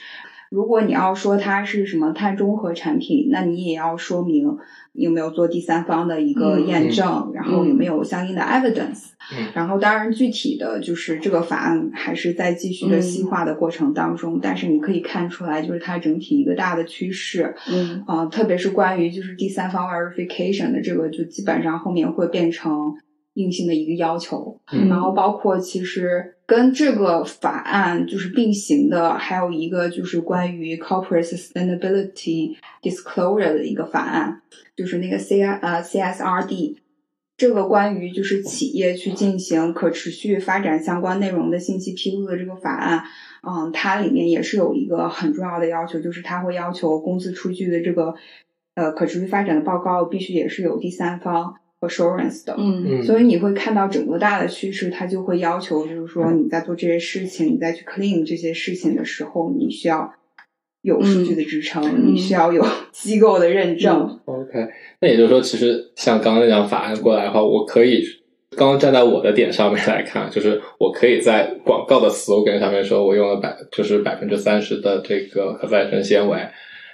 [0.49, 4.57] 如果你要说它是什么碳中和产品，那你也要说明
[4.93, 9.09] 有没有做第三方的一个嗯验证，然后有没有相应的 evidence。
[9.31, 17.53] 嗯然后当然具体的就是这个法案还是在继续的细化的过程当中，但是你可以看出来，就是它整体一个大的趋势。
[17.71, 22.95] 嗯啊、特别是关于就是第三方 verification 的这个，就基本上后面会变成
[23.39, 24.59] 硬性的一个要求。
[24.71, 34.41] 嗯然后包括其实跟这个法案就是并行的，还有一个就是关于 corporate sustainability disclosure 的一个法案，
[34.75, 36.77] 就是那个 C 呃 CSRD。
[37.37, 43.01] 这个关于就是企业去进行可持续发展相关内容的信息披露的这个法案，
[43.47, 48.13] 嗯，它里面也是有一个很重要的要求，就是它会要求公司出具的这个
[48.75, 52.55] 呃可持续发展的报告必须也是有第三方 assurance 的。
[52.57, 52.85] 嗯。
[52.87, 60.13] 嗯，所以你会看到整个大的趋势，它就会要求，就是说你在做这些事情，你再去 clean 这些事情的时候，你需要
[60.81, 62.13] 有数据的支撑，嗯。
[62.13, 64.19] 你需要有机构的认证。
[64.25, 64.67] OK，
[65.01, 68.03] 那也就是说，其实像刚刚那张法案过来的话，我可以
[68.55, 76.37] 刚刚站在我的点上面来看，就是我可以在广告的 slogan 上面说，我用了百就是百分之三十的这个可再生纤维，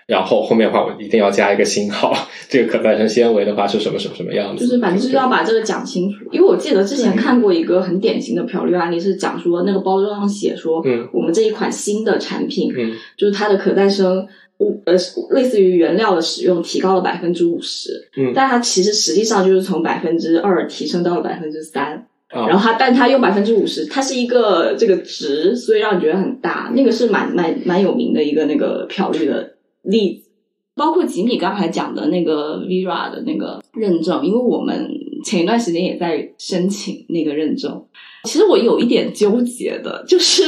[0.08, 2.14] 然后后面的话我一定要加一个星号，
[2.48, 4.66] 这个可再生纤维的话是什么什么什么样子？
[4.66, 11.08] 就是反正就是要把这个讲清楚，因为我记得之前看过一个很典型的漂绿案例，是讲说那个包装上写说，嗯。
[11.12, 12.94] 我们这一款新的产品，嗯。
[13.18, 14.28] 就是它的可再生
[14.60, 14.94] 物呃
[15.32, 18.32] 类似于原料的使用提高了百分之五十，嗯。
[18.36, 29.55] 但它其实实际上就是从百分之二提升到了百分之三，啊，然后它但它用百分之五十，它是一个这个值，所以让你觉得很大，那个是蛮蛮蛮有名的一个那个漂绿的
[29.86, 30.30] 例子。
[30.76, 34.90] 包括吉米刚才讲的那个 Vera 的那个认证，因为我们
[35.24, 37.82] 前一段时间也在申请那个认证。
[38.26, 40.44] 其实我有一点纠结的，就是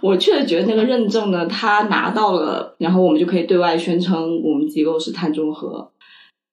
[0.00, 5.90] 我确实觉得那个认证呢，他拿到了，然后我们就可以对外宣称我们机构是碳中和。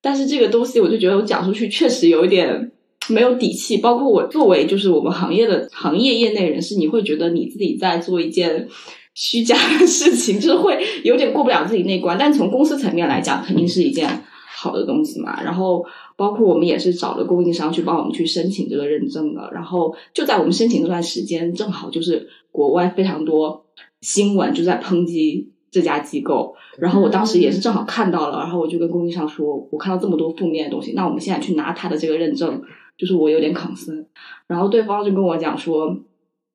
[0.02, 2.72] 但是这个东西，我就觉得我讲出去确实有一点
[3.10, 3.78] 没有底气。
[3.78, 8.67] 包括我作为就是我们行业的行业业内人士，你会觉得你自己在做一件
[9.13, 12.17] 虚假的事情， 就是会有点过不了自己那关。
[12.17, 14.08] 但从公司层面来讲，肯定是一件
[14.56, 15.41] 好的东西嘛。
[15.43, 19.50] 然后包括我们也是找了供应商去帮我们去申请这个认证的。
[19.54, 23.65] 然后就在我们申请这段时间，正好就是国外非常多
[24.02, 26.56] 新闻就在抨击这家机构。
[26.78, 32.62] 然后我当时也是正好看到了，然后我就跟供应商说，我看到这么多负面的东西，那我们现在去拿他的这个认证，
[32.97, 34.06] 就是我有点抗心。
[34.47, 35.97] 然后对方就跟我讲说，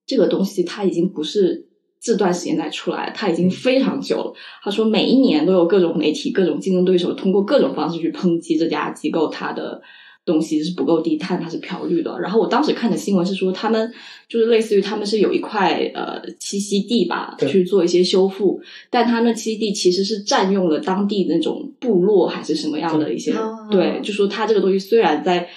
[0.07, 1.69] 这个东西它已经不是
[2.01, 4.33] 这段时间才出来，它已经非常久了。
[4.63, 9.81] 他说每一年都有各种媒体、各种竞争对手通过各种方式去抨击这家机构它的
[10.25, 12.19] 东西是不够低碳，它是漂绿的。
[12.21, 13.93] 然后我当时看的新闻是说，他们
[14.29, 25.49] 就是类似于他们是有一块呃栖息地吧，去做一些修复，但他那栖息地其实是占用了当地那种部落还是什么样的一些，哦对，就说他这个东西虽然在。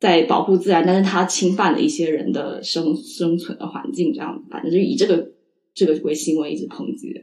[0.00, 5.28] 在保护自然，但是它侵犯了一些人的生生存的环境，这样反正就以这个
[5.74, 7.14] 这个为新闻一直抨击。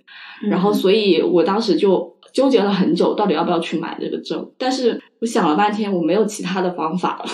[0.49, 4.51] 然后，所以我当时就纠结了很久，到底要不要去买这个证。
[4.57, 7.25] 但是我想了半天，我没有其他的方法了，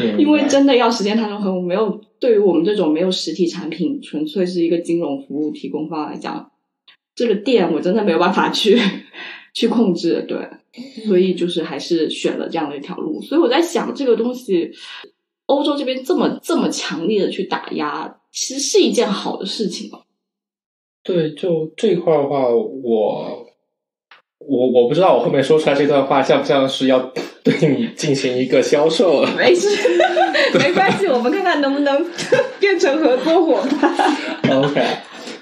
[0.00, 6.50] 嗯 因为真的要实现碳中和，我没有对于我们这种没有实体产品，纯粹是一个金融服务提供方来讲，
[7.14, 8.78] 这个店我真的没有办法去
[9.54, 10.48] 去控制，对，
[11.06, 13.20] 所以就是还是选了这样的一条路。
[13.20, 14.70] 所以我在想，这个东西
[15.46, 20.00] 欧洲这边这么这么强烈的去打压，其实是一件好的事情吗？
[21.04, 23.46] 对，就这一块儿的话，我
[24.38, 27.12] 我我不知道我后面说出来这段话像不像是要
[27.42, 29.30] 对你进行一个销售了。
[29.36, 29.68] 没事，
[30.58, 32.06] 没关系，我们看看能不能
[32.58, 33.94] 变成合作伙伴。
[34.64, 34.82] OK，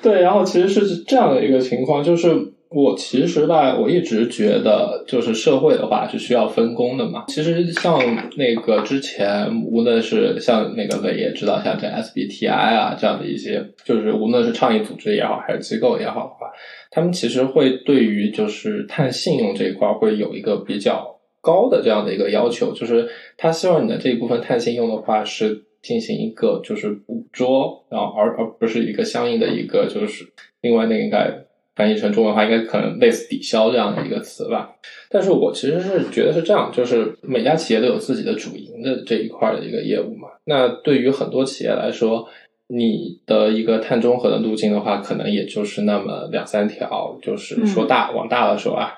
[0.03, 2.29] 对，然后其实是这样的一个情况，就是
[2.75, 7.25] 我其实吧，我一直觉得，就是社会的话是需要分工的嘛。
[7.29, 7.99] 其实像
[8.37, 16.51] 那个之前，无论是像那个伟也知道，像这 SBTI 啊这样的一些，就是无论是倡议组织也好，还是机构也好的话，
[16.91, 30.25] 他们其实会对于就是碳信用这一块会有一个比较高的这样的一个要求，就是他希望你的这一部分碳信用的话是进行一个就是捕捉，然后而而不是一个相应的一个就是
[30.61, 31.42] 另外那应该。
[31.75, 34.71] 翻译成中文的话，应该可能类似抵消这样的一个词吧。
[35.09, 40.29] 但是我其实是觉得是这样，就是每家企业都有自己的主营的这一块的一个业务嘛。
[40.45, 42.29] 那对于很多企业来说，
[42.69, 48.93] 你的一个碳中和的路径的话，可能也就是那么两三条，就是说大往大了说啊，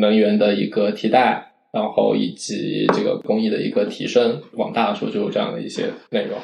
[0.00, 6.38] 能源的一个替代，然后以及这个工艺的一个提升，往大了说就是这样的一些内容。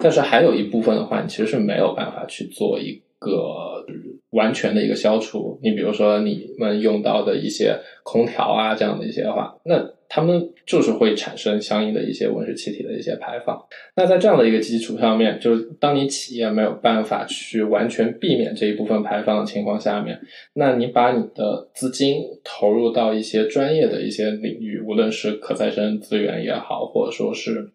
[0.00, 3.84] 但是还有一部分的话，你其实是没有办法去做一个。
[4.32, 13.58] 完全的一个消除，你比如说你们用到的一些空调啊这样的一些的话，那他们就是会产生相应的一些温室气体的一些排放。
[13.96, 20.20] 那在这样的一个基础上面，就是当你企业没有办法去完全避免这一部分排放的情况下面，
[20.54, 27.70] 那你把你的资金投入到一些专业的一些领域，无论是可再生资源也好，或者说是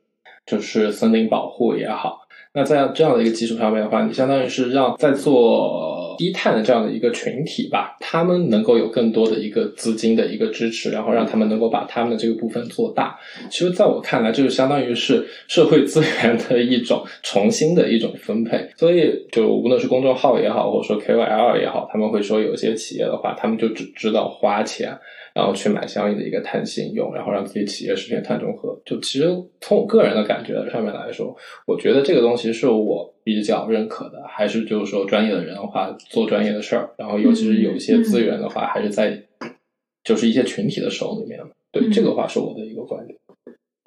[0.46, 2.20] 就是森林保护也好。
[2.54, 13.17] 那在这样的一个基础上面的话，你相当于是让在做低碳的这样的一个群体吧，他们能够有更多的一个资金的一个支持，然后让他们能够把他们的这个部分做大。
[13.49, 18.67] 其实，在我看来，这就相当于是社会资源的一种重新的一种分配。
[18.75, 24.97] 所以，就无论是公众号也好，或者说 KOL 也好，他们会说有些企业的话，他们就只知道花钱。
[25.34, 28.75] 然后去买相应的一个碳信用，然后让自己企业实现碳中和。
[28.84, 29.25] 就其实
[29.62, 34.23] 从我个人的感觉上面来说，我觉得这个东西是我比较认可的。
[34.25, 39.21] 还是就是说，专业的人的话做专业的事儿，然后尤其是有一些资源的话，还是在
[40.01, 41.37] 就是一些群体的手里面。
[41.73, 43.19] 对这个话是我的一个观点。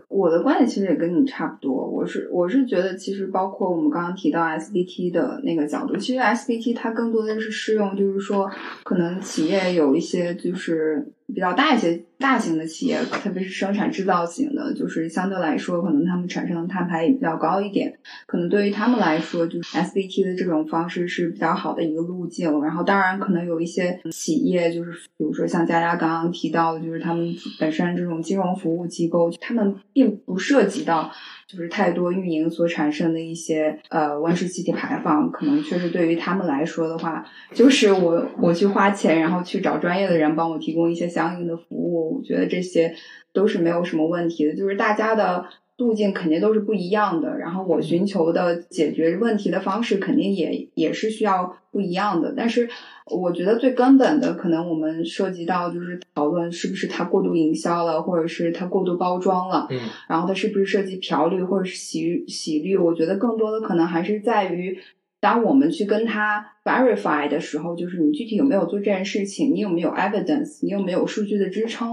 [0.09, 1.72] 我的观点其实也跟你差不多。
[1.88, 8.50] 我是我是觉得，其实包括我们刚刚提到 SDT 的那个角度，其实 SDT 它更多的是适用，就是说
[8.85, 11.11] 可能企业有一些就是。
[11.35, 17.99] 比较大一些大型的企业，特别是生产制造型的，就是相对来说，可能他们产生的碳排也比较高一点。
[18.27, 22.61] 可能对于他们来说，就是 SBT 的这种方式是比较好的一个路径。
[22.61, 31.11] 然后，当然可能有一些企业，就是比如说像佳佳刚刚提到的，就是他们本身这种金融服务机构，他们并不涉及到。
[31.51, 42.95] 就是太多运营所产生的一些呃温室气体排放，可能确实对于他们来说的话，就是我我去花钱，然后去找专业的人帮我提供一些相应的服务，我觉得这些
[43.33, 44.55] 都是没有什么问题的。
[44.55, 45.45] 就是大家的。
[45.81, 52.33] 路径肯定都是不一样的，然后我寻求的解决问题的方式肯定也也是需要不一样的。
[52.37, 52.69] 但是
[53.07, 62.77] 我觉得最根本的，可能我们涉及到就是讨论是不是它过度营销了，或者是它过度包装了，嗯，然后它是不是涉及嫖率或者是洗洗率？
[62.77, 64.79] 我觉得更多的可能还是在于。
[65.21, 71.91] 当我们去跟他 verify 的时候，就是你具体有没有做这件事情，你有没有 evidence，你有没有数据的支撑？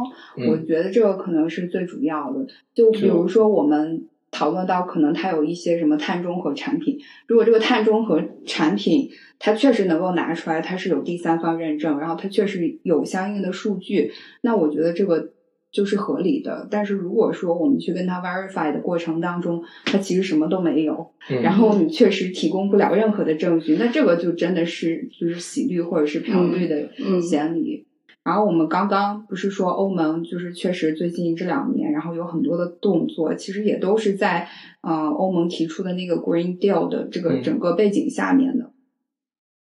[0.50, 2.48] 我觉得这个可能是最主要的。
[2.74, 9.10] 就比如说，我们讨论到可能它有一些什么碳中和产品，如果这个碳中和产品
[9.40, 15.32] 它确实能够拿出来，它是有第三方认证，然后它确实有相应的数据，那我觉得这个。
[15.70, 21.12] 就是合理的，但是如果说我们去跟他 verify 的过程当中，他其实什么都没有，
[21.44, 26.90] 然后你确实提供不了任何的证据，那这个就真的是就是洗绿或者是漂绿的
[27.22, 27.86] 嫌疑。
[28.24, 34.48] 然后我们刚刚不是说欧盟就是确实最近这两年，然后有很多的动作，其实也都是在
[34.82, 38.72] 呃欧盟提出的那个 Green Deal 的这个整个背景下面的，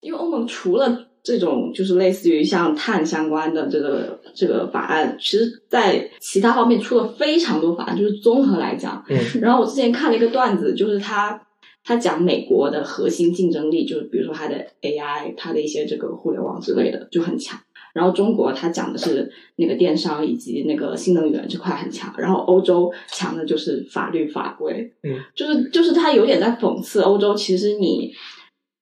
[0.01, 1.08] 因为欧盟除了。
[1.23, 9.05] 这种就是类似于像碳相关的这个这个法案，其实在其他方面出了非常多法案，就是综合来讲。
[9.09, 9.19] 嗯。
[9.41, 11.41] 然后我之前看了一个段子，就是他
[11.85, 17.61] 他讲美国的核心竞争力，就是比如说它的 AI，它的一些这个互联网之类的就很强。
[17.93, 22.15] 然后中国它讲的是那个电商以及那个新能源这块很强。
[22.17, 24.93] 然后欧洲强的就是法律法规。
[25.03, 25.19] 嗯。
[25.35, 28.13] 就是就是他有点在讽刺欧洲，其实你。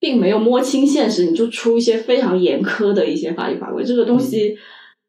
[0.06, 4.56] 并没有摸清现实，你就出一些非常严苛的一些法律法规，这个东西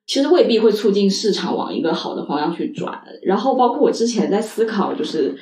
[0.07, 2.99] 其实未必会促进市场往一个好的方向去转。
[3.21, 5.35] 然后，包括我之前在思考，就是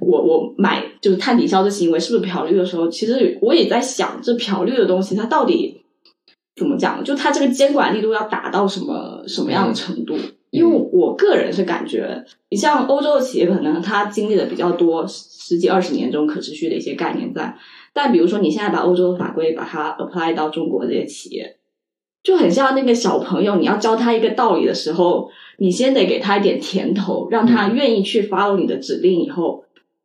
[0.00, 5.80] 我我买就是碳抵消的行为是不是漂绿的时候，其实我也在想，这漂绿的东西它到底
[6.56, 7.02] 怎么讲？
[7.02, 10.14] 就它这个监管力度要达到什么什么样的程度？
[10.50, 17.56] 因为我个人是感觉，你像欧洲的企业，可能它经历的比较多十几二十年这种可持续的一些概念在。
[17.92, 21.56] 但比如说，你现在把欧洲的法规把它 apply 到中国这些企业，
[22.22, 29.64] 就很像那个小朋友，你要教他一个道理的时候，你先得给他一点甜头，让他愿意去 follow 你的指令，以后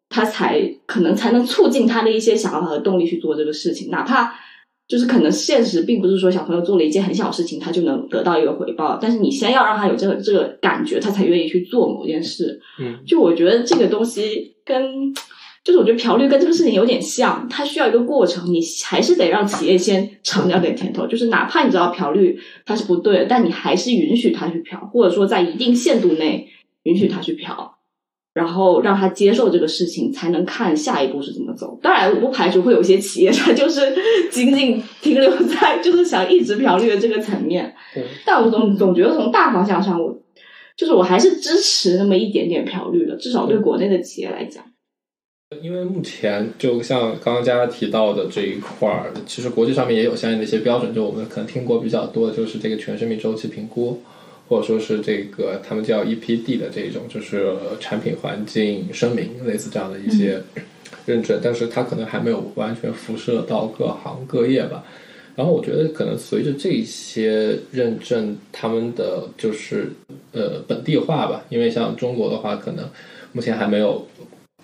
[0.10, 4.34] 他才可能才能促进他的一些想法和动力去做这个事情，哪怕。
[4.88, 9.00] 就是可能现实并不是说小朋友做了一件很小事情，他就能得到一个回报。
[9.02, 12.62] 但是你先要让他有这个这个感觉，他才愿意去做某件事。
[12.80, 15.12] 嗯，就我觉得这个东西跟，
[15.66, 21.08] 就是我觉得嫖绿跟这个事情有点像，它需要一个过程，你还是得让企业先尝到点甜头。
[21.08, 26.48] 就是哪怕你知道嫖绿它是不对的，但你还是允许他去嫖，或者说在一定限度内
[26.84, 27.74] 允许他去嫖。
[28.36, 31.80] 然后让他接受这个事情，才能看下一步是怎么走。
[31.82, 33.96] 当然，我不排除会有一些企业，它就是
[34.30, 37.74] 仅仅停留在就是想一直嫖绿的这个层面。
[38.26, 40.22] 但我总总觉得从大方向上，我
[40.76, 44.62] 就是我还是支持那么一点点嫖绿的，至少对国内的企业来讲。
[45.62, 54.02] 因为目前就像刚刚佳佳提到的这一块儿，其实国际上面也有相应的一些标准，就我们可能听过比较多的就是这个全生命周期评估。
[54.48, 60.40] 或者说是这个他们叫 EPD 的这种，就是产品环境声明类似这样的一些
[61.08, 64.84] 认证，但是它可能还没有完全辐射到各行各业吧。
[65.36, 69.92] 然后我觉得可能随着这些认证，他们的就是
[70.32, 72.88] 呃本地化吧，因为像中国的话，可能
[73.32, 74.08] 目前还没有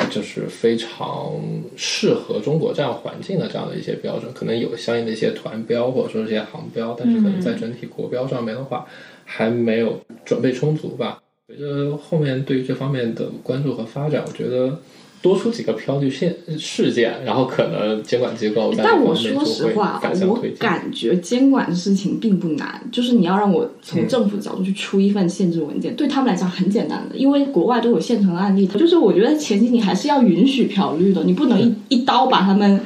[0.09, 1.33] 就是非常
[1.75, 8.85] 适合中国这样环境的这样的一些标准，可能有相应的一些团标或者说一些航标，但是可能在整体国标上面的话。
[9.23, 11.23] 还没有准备充足吧？
[11.47, 14.77] 随着后面对于这方面的关注和发展，我觉得
[15.21, 28.65] 多出几个漂绿线事件，然后可能监管机构但我说实话，我感觉监管的事情并不难，就是你要让我从政府角度去出一份限制文件，对他们来讲很简单的，因为国外都有现成的案例。
[28.67, 32.81] 就是我觉得前期你还是要允许漂绿的，你不能一一刀把他们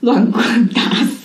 [0.00, 1.21] 乱 棍打死。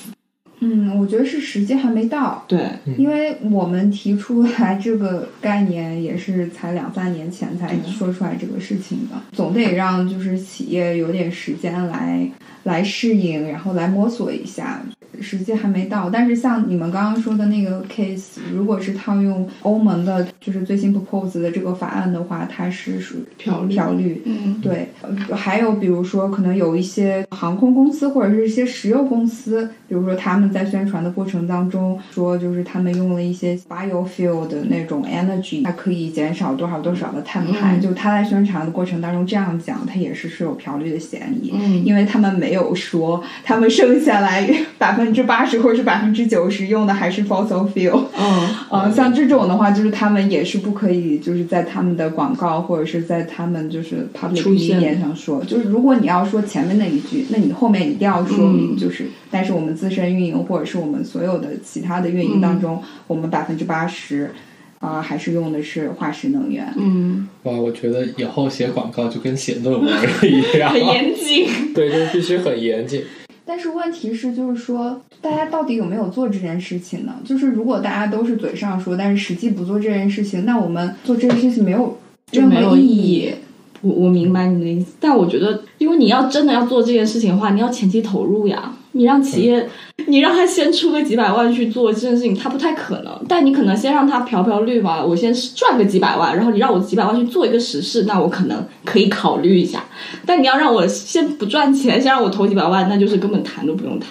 [0.60, 2.44] 嗯，我觉得是时机还没到。
[2.48, 12.28] 对，因为我们提出来这个概念也是才两三年前才说出来这个事情的，总得让就是企业有点时间来
[12.68, 14.82] 来适应，然后来摸索一下。
[15.20, 24.22] 时机还没到，但是像你们刚刚说的那个 case，如果是套用欧盟的，就是最新 propose 的这个法案的话，它是属于漂漂绿。
[24.26, 24.90] 嗯，对。
[25.34, 37.80] 还有比如说，可能有一些航空公司或者是一些石油公司，比如说他们在宣传的过程当中说，就是他们用了一些 biofuel 的那种 energy，它可以减少多少多少的碳排。
[37.80, 41.54] 就他在宣传的过程当中这样讲，他也是是有漂绿的嫌疑。
[41.56, 44.48] 嗯，因为他们没有说他们剩下来
[44.78, 45.08] 百分。
[45.18, 64.32] 之八十或者是百分之九十用的还是 fossil fuel，嗯，呃，像这种的话，就是他们也是不可以，就是在他们的广告或者是在他们就是 public 意见上说，就是如果你要说前面那一句，那你后面一定要说明，就是，但是我们自身运营或者是我们所有的其他的运营当中，我们百分之八十
[64.80, 66.72] 啊还是用的是化石能源。
[66.78, 73.04] 嗯，哇，我觉得以后写广告就跟写论文一样， 很严谨， 对，就必须很严谨。
[73.46, 77.16] 但是问题是，就是说，大家到底有没有做这件事情呢？
[77.24, 81.98] 就是如果大家都是嘴上说，但是实际不做这件事情，那我们做这件事情没有
[82.32, 83.34] 任何意义。
[83.82, 88.74] 我我明白你的意思，但我觉得，因为你要真的要做这件事情的话，你要前期投入呀。
[88.98, 89.70] 你让企业，
[90.08, 93.14] 你让他先出个几百万去做这件事情，他不太可能。
[93.28, 99.86] 但你可能先让他漂漂绿吧，我先赚个几百万，然后你让我几百万去做一个实事，那我可能可以考虑一下。
[100.26, 104.10] 但你要让我先不赚钱，先让我投几百万，那就是根本谈都不用谈。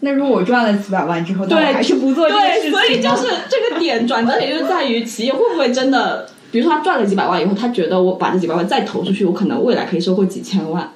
[0.00, 2.70] 那如果我赚了几百万之后，对，还是不做这件事情。
[2.70, 10.88] 所以就是这个点转折点就在于企业会不会真的，比如说他赚了几百万以后，他觉得我把这几百万再投出去，我可能未来可以收获几千万。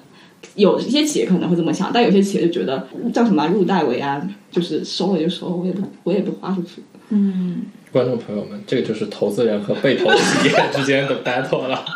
[0.55, 6.83] 有一些企业可能会这么想，但有些企业就觉得叫什么入袋为安，就是收了就收，我也不我也不花出去。
[7.11, 11.85] 嗯，观众朋友们，这个就是投资人和被投企业之间的 battle 了。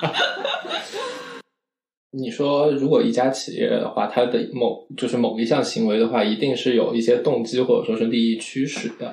[2.13, 9.13] 你说，如果一家企业的话，它的某就是某一项行为的话，一定是有一些动机或者说是利益驱使的。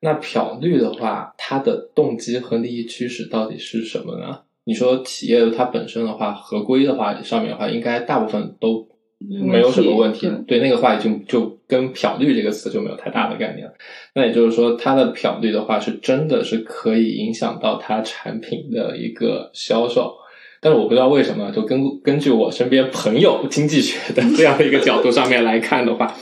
[0.00, 4.42] 那漂绿的话，它的动机和利益驱使到底是什么呢？
[4.68, 8.84] 你说企业它本身的话，合规的话上面的话，应该大部分都
[9.18, 10.28] 没有什么问题。
[10.48, 13.70] 对那个话，就就跟“漂绿”这个词就没有太大的概念。
[14.12, 20.12] 那也就是说，它的漂绿的话，是真的是可以影响到它产品的一个销售。
[20.60, 26.12] 但是我不知道为什么，就根根据我身边朋友经济学的这样的一个角度上面来看的话，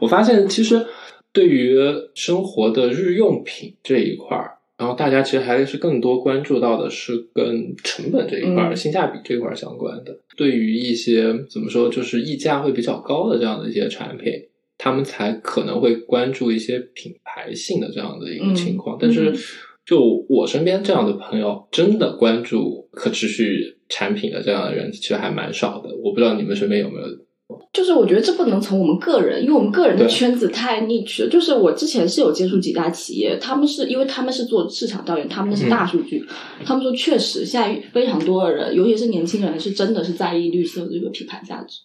[0.00, 0.86] 我发现其实
[1.34, 1.76] 对于
[2.14, 4.56] 生活的日用品这一块儿。
[4.80, 10.18] 然后大家其实还是更多关注到的是跟成本这一块、性价比这一块相关的。
[10.38, 14.32] 对于一些怎么说，就是溢价会比较高的这样的一些产品，
[14.78, 18.96] 他们才可能会关注一些品牌性的这样的一个情况。
[18.96, 19.34] 嗯但是，
[19.84, 25.94] 就我身边这样的朋友，真的关注可持续产品的这样的人，其实还蛮少的。
[26.02, 27.06] 我不知道你们身边有没有？
[27.72, 31.28] 就是我觉得这不能从我们个人，因为我们个人的圈子太 niche 了。
[31.28, 36.24] 就是我之前是有接触几大企业，他们是因为他们是做市场调研，他们是大数据，
[36.64, 41.80] 他们说确实现在非常多的人，尤其是年轻人，是真的是在意绿色这个品牌价值。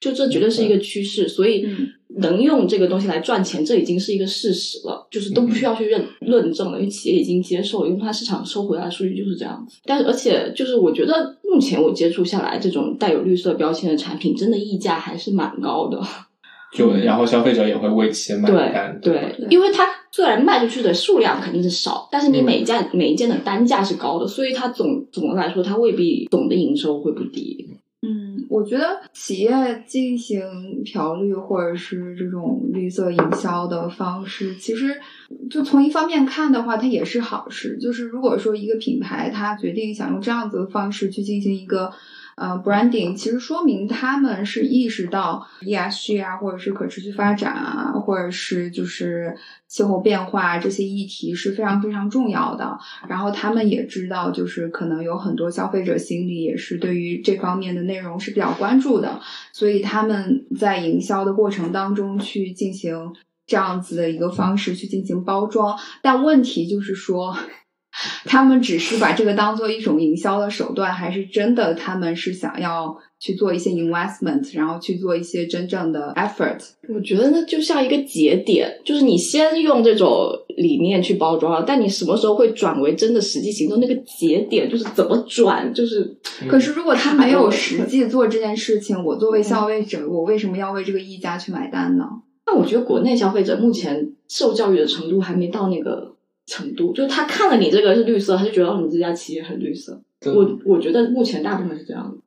[0.00, 9.78] 就这绝对是一个趋势，所以嗯能用这个东西来赚钱，这已经是一个事实了，就是都不需要去认论证了，因为企业已经接受了，因为它市场收回来的数据就是这样子。
[9.84, 16.00] 但是而且就是我觉得目前我接触下来，这种带有绿色标签的产品，真的溢价还是蛮高的。
[16.72, 27.66] 就然后消费者也会为其买单，对吧对，因为它虽然卖出去的数量肯定是少，但是你嗯每一件、每一件的单价是高的，所以它总总的来说，它未必总的营收会不低。
[28.50, 35.00] 我觉得企业进行调绿或者是这种绿色营销的方式，其实
[35.48, 37.78] 就从一方面看的话，它也是好事。
[37.78, 41.92] 就是如果说一个品牌它决定想用这样子的方式去进行一个
[42.40, 49.36] 呃 branding，其实说明他们是意识到 ESG 啊，或者是可持续发展啊，或者是就是
[49.68, 52.78] 气候变化这些议题是非常非常重要的。
[53.06, 59.20] 然后他们也知道，就是可能有很多消费者心里也是对于这方面的内容是比较关注的，
[59.52, 63.14] 所以他们在营销的过程当中去进行
[63.46, 65.78] 这样子的一个方式去进行包装。
[66.00, 67.36] 但问题就是说，
[68.24, 76.60] 他们只是把这个当做一种营销的手段，还是真的他们是想要去做一些 investment，然后去做一些真正的 effort？
[76.88, 83.80] 我觉得那就像一个节点，就是你先用这种理念去包装，但你什么时候会转为真的实际行动？
[83.80, 86.16] 那个节点就是怎么转，就是
[86.48, 92.04] 可是如果他没有实 际做这件事情，我作为消费者，我为什么要为这个溢价去买单呢？
[92.46, 96.14] 那我觉得国内消费者目前受教育的程度还没到那个
[96.50, 100.02] 程度，就是他看了你这个是绿色，他就觉得哦，你这家企业很绿色。
[100.26, 102.18] 我我觉得目前大部分是这样的。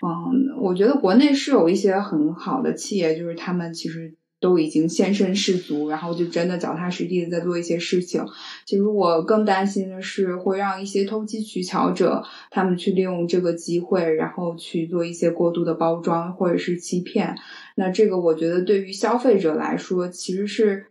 [0.00, 8.24] 嗯，我觉得国内是有一些很好的企业，就是他们其实都已经先身士卒，然后就真的脚踏实地的在做一些事情。
[8.64, 17.36] 其实我更担心的是，会让一些投机取巧者他们去利用这个机会，然后去做一些过度的包装或者是欺骗。
[17.74, 20.86] 那这个我觉得对于消费者来说，其实是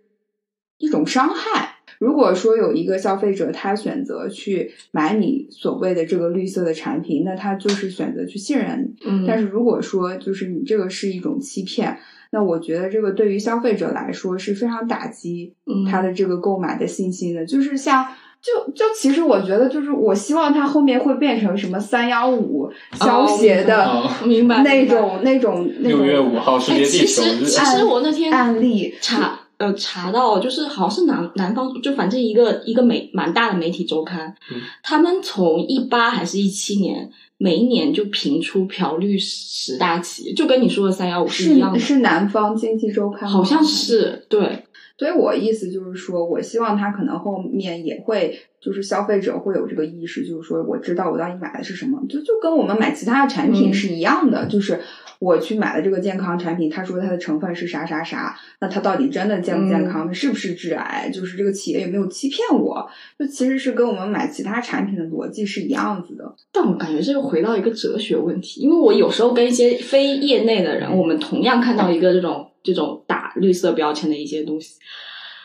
[0.77, 1.75] 一种伤害。
[1.99, 9.09] 如果说有一个消费者他选择去买你所谓的这个绿色的产品，那他就是选择去信任你。
[9.09, 11.97] 嗯但是如果说就是你这个是一种欺骗，
[12.31, 17.43] 那我觉得这个对于消费者来说是非常打击嗯他的这个购买的信心的。
[17.43, 18.05] 就是像
[18.39, 28.93] 就就其实我觉得就是我希望它后面会变成什么三幺五消协的哦明白那种那种那种六月五号世界地球日，实其实我那天案例。
[29.01, 44.63] 查呃查到，就是好像是南南方，就反正一个一个媒蛮大的媒体周刊，嗯他们从一八还是一七年，每一年就评出朴绿十大企业，就跟你说的三幺五是一样的，是南方经济周刊，好像是对，
[44.97, 53.73] 所以我意思就是说，我希望他可能后面也会，就是消费者会有这个意识，就是说我知道我到底买的是什么，就就跟我们买其他的产品嗯。
[53.73, 54.81] 是一样的，就是
[55.19, 62.87] 我去买了这个健康产品，他说它的成分是啥啥啥，那它到底真的健不健康，它是不是致癌，就是这个企业有没有欺骗我，
[63.17, 66.35] 就其实是跟我们买其他产品的逻辑是一样子的。
[66.51, 74.75] 但我感觉这又回到一个哲学问题，因为我有时候跟一些非业内的人，我们同样看到一个这种这种打绿色标签的一些东西，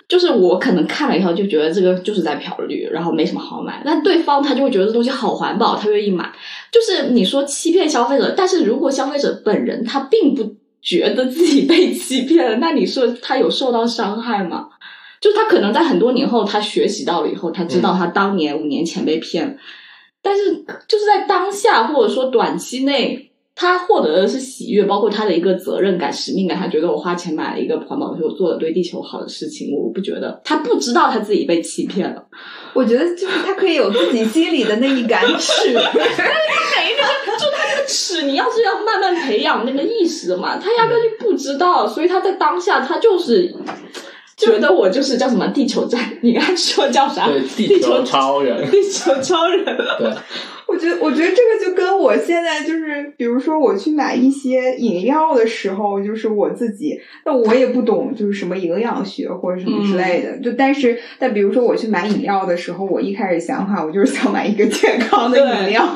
[0.08, 6.30] 就是我可能看了以后就觉得这个就是在漂绿，然后没什么好买，但对方他就会觉得这东西好环保，他愿意买。
[6.70, 14.68] 就是你说欺骗消费者，但是如果消费者本人他并不觉得自己被欺骗了，那你说他有受到伤害吗？
[15.20, 19.54] 就他可能在很多年后，他学习到了以后，他知道他当年五年前被骗了，
[20.20, 26.58] 但是就是在当下或者说短期内，他获得的是喜悦，包括他的一个责任感、使命感。
[26.58, 32.24] 他觉得我花钱买了一个环保的，我做了对地球好的事情，我不觉得他不知道他自己被欺骗了。
[32.74, 37.02] 我觉得就是他可以有自己心里的那一杆 尺，每一个
[37.38, 43.54] 就他那个尺，你要是要慢慢培养那个意识嘛，他压根就不知道，所以他在当下他就是
[44.38, 47.28] 觉得我就是叫什么地球站，你刚才说叫啥？
[47.28, 49.64] 对地球超人，地球超人。
[49.98, 50.10] 对，
[50.72, 60.38] 我觉得，我觉得这个就跟我现在就是，比如说我去买一些饮料的时候，就是我自己，那我也不懂就是什么营养学或者什么之类的。
[60.38, 65.86] 就但是，但比如说我去买饮料的时候，我一开始想法我就是想买一个健康的饮料，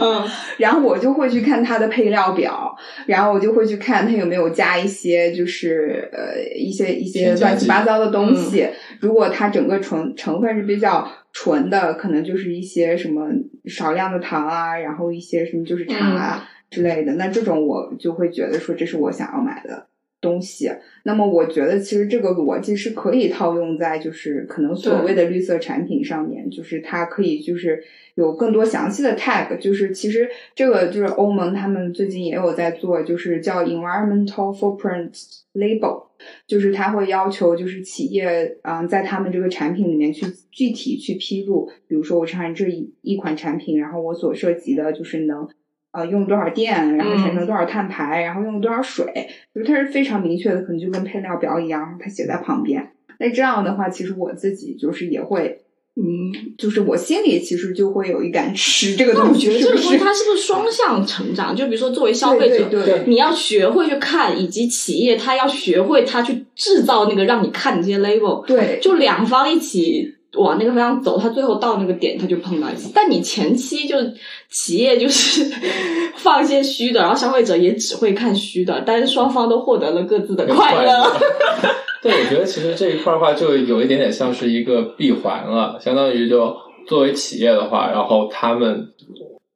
[0.58, 8.68] 然后我就会去看它的配料表，然后我就会去看它有没有加一些就是呃一些一些乱七八糟的东西。
[9.00, 11.08] 如果它整个成成分是比较。
[11.38, 13.28] 纯的可能就是一些什么
[13.66, 17.12] 少量的糖啊，然后一些什么就是茶啊之类的。
[17.16, 19.86] 那这种我就会觉得说这是我想要买的
[20.26, 20.68] 东西。
[21.04, 27.80] 那么我觉得其实这个逻辑是可以套用在就是可能所谓的绿色产品上面，就是它可以就是
[28.16, 29.56] 有更多详细的 tag。
[29.58, 35.10] 就是其实这个就是欧盟他们最近也有在做，就是叫 environmental footprint
[35.54, 36.06] label。
[36.46, 45.46] 就是他会要求，就是企业，嗯，在他们这个产品里面去具体去披露，比如说我产这一一款产品，然后我所涉及的就是能，
[45.92, 52.90] 呃，用多少电，然后产生多少碳排，然后用了多少水，就是它是非常明确的，可能就跟配料表一样，它写在旁边。
[53.18, 55.62] 那这样的话，其实我自己就是也会。
[55.98, 59.48] 嗯，就是我心里其实就会有一杆尺这个东西。
[59.48, 61.56] 我觉得这个东西它是不是双向成长？
[61.56, 68.44] 就比如说作为消费者对，你要学会去看，以及企业它要学会它去制造那个让你看的这些 label。
[68.44, 72.90] 对，就两方一起往那个方向走，它最后到那个点，它就碰到一起。
[72.94, 73.96] 但你前期就
[74.50, 75.44] 企业就是
[76.16, 81.04] 放一些虚的，然后消费者也只会看虚的，但是双方都获得了各自的快乐。
[82.02, 86.54] 对，我觉得其实这一块的话，就有一点点像是一个闭环了，相当于就
[86.86, 88.88] 作为企业的话，然后他们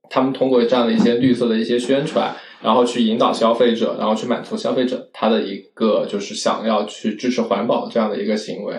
[0.09, 8.74] 他们通过这样的一些绿色的一些宣传，然后去引导消费者，然后去满足消费者他的一个就是想要去支持环保这样的一个行为。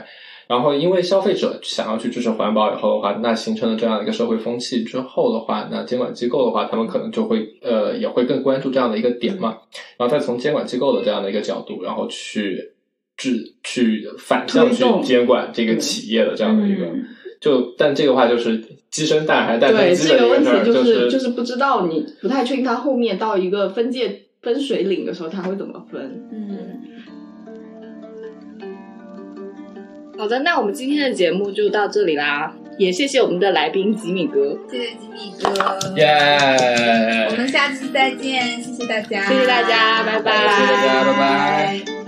[0.52, 9.58] 然后因为消费者想要去支持环保以后的话，那形成了这样一个社会风气之后的话，那监管机构的话，他们可能就会呃也会更关注这样的一个点嘛，
[9.97, 12.74] 然后再从监管机构的这样的一个角度，然后去。
[13.18, 16.88] 制去反向去监管这个企业的这样的一个，
[17.39, 26.30] 就但这个话就是鸡生蛋还是蛋生鸡的问题，就是就是不知道你不太确定它后面到一个分界分水岭的时候，它会怎么分。
[26.32, 26.82] 嗯，
[30.22, 35.49] 好的，那我们今天的节目就到这里啦，也谢谢我们的来宾吉米哥，谢谢吉米哥，
[35.97, 42.01] 耶，我们下期再见，谢谢大家，谢谢大家，拜拜，谢谢大家，拜拜。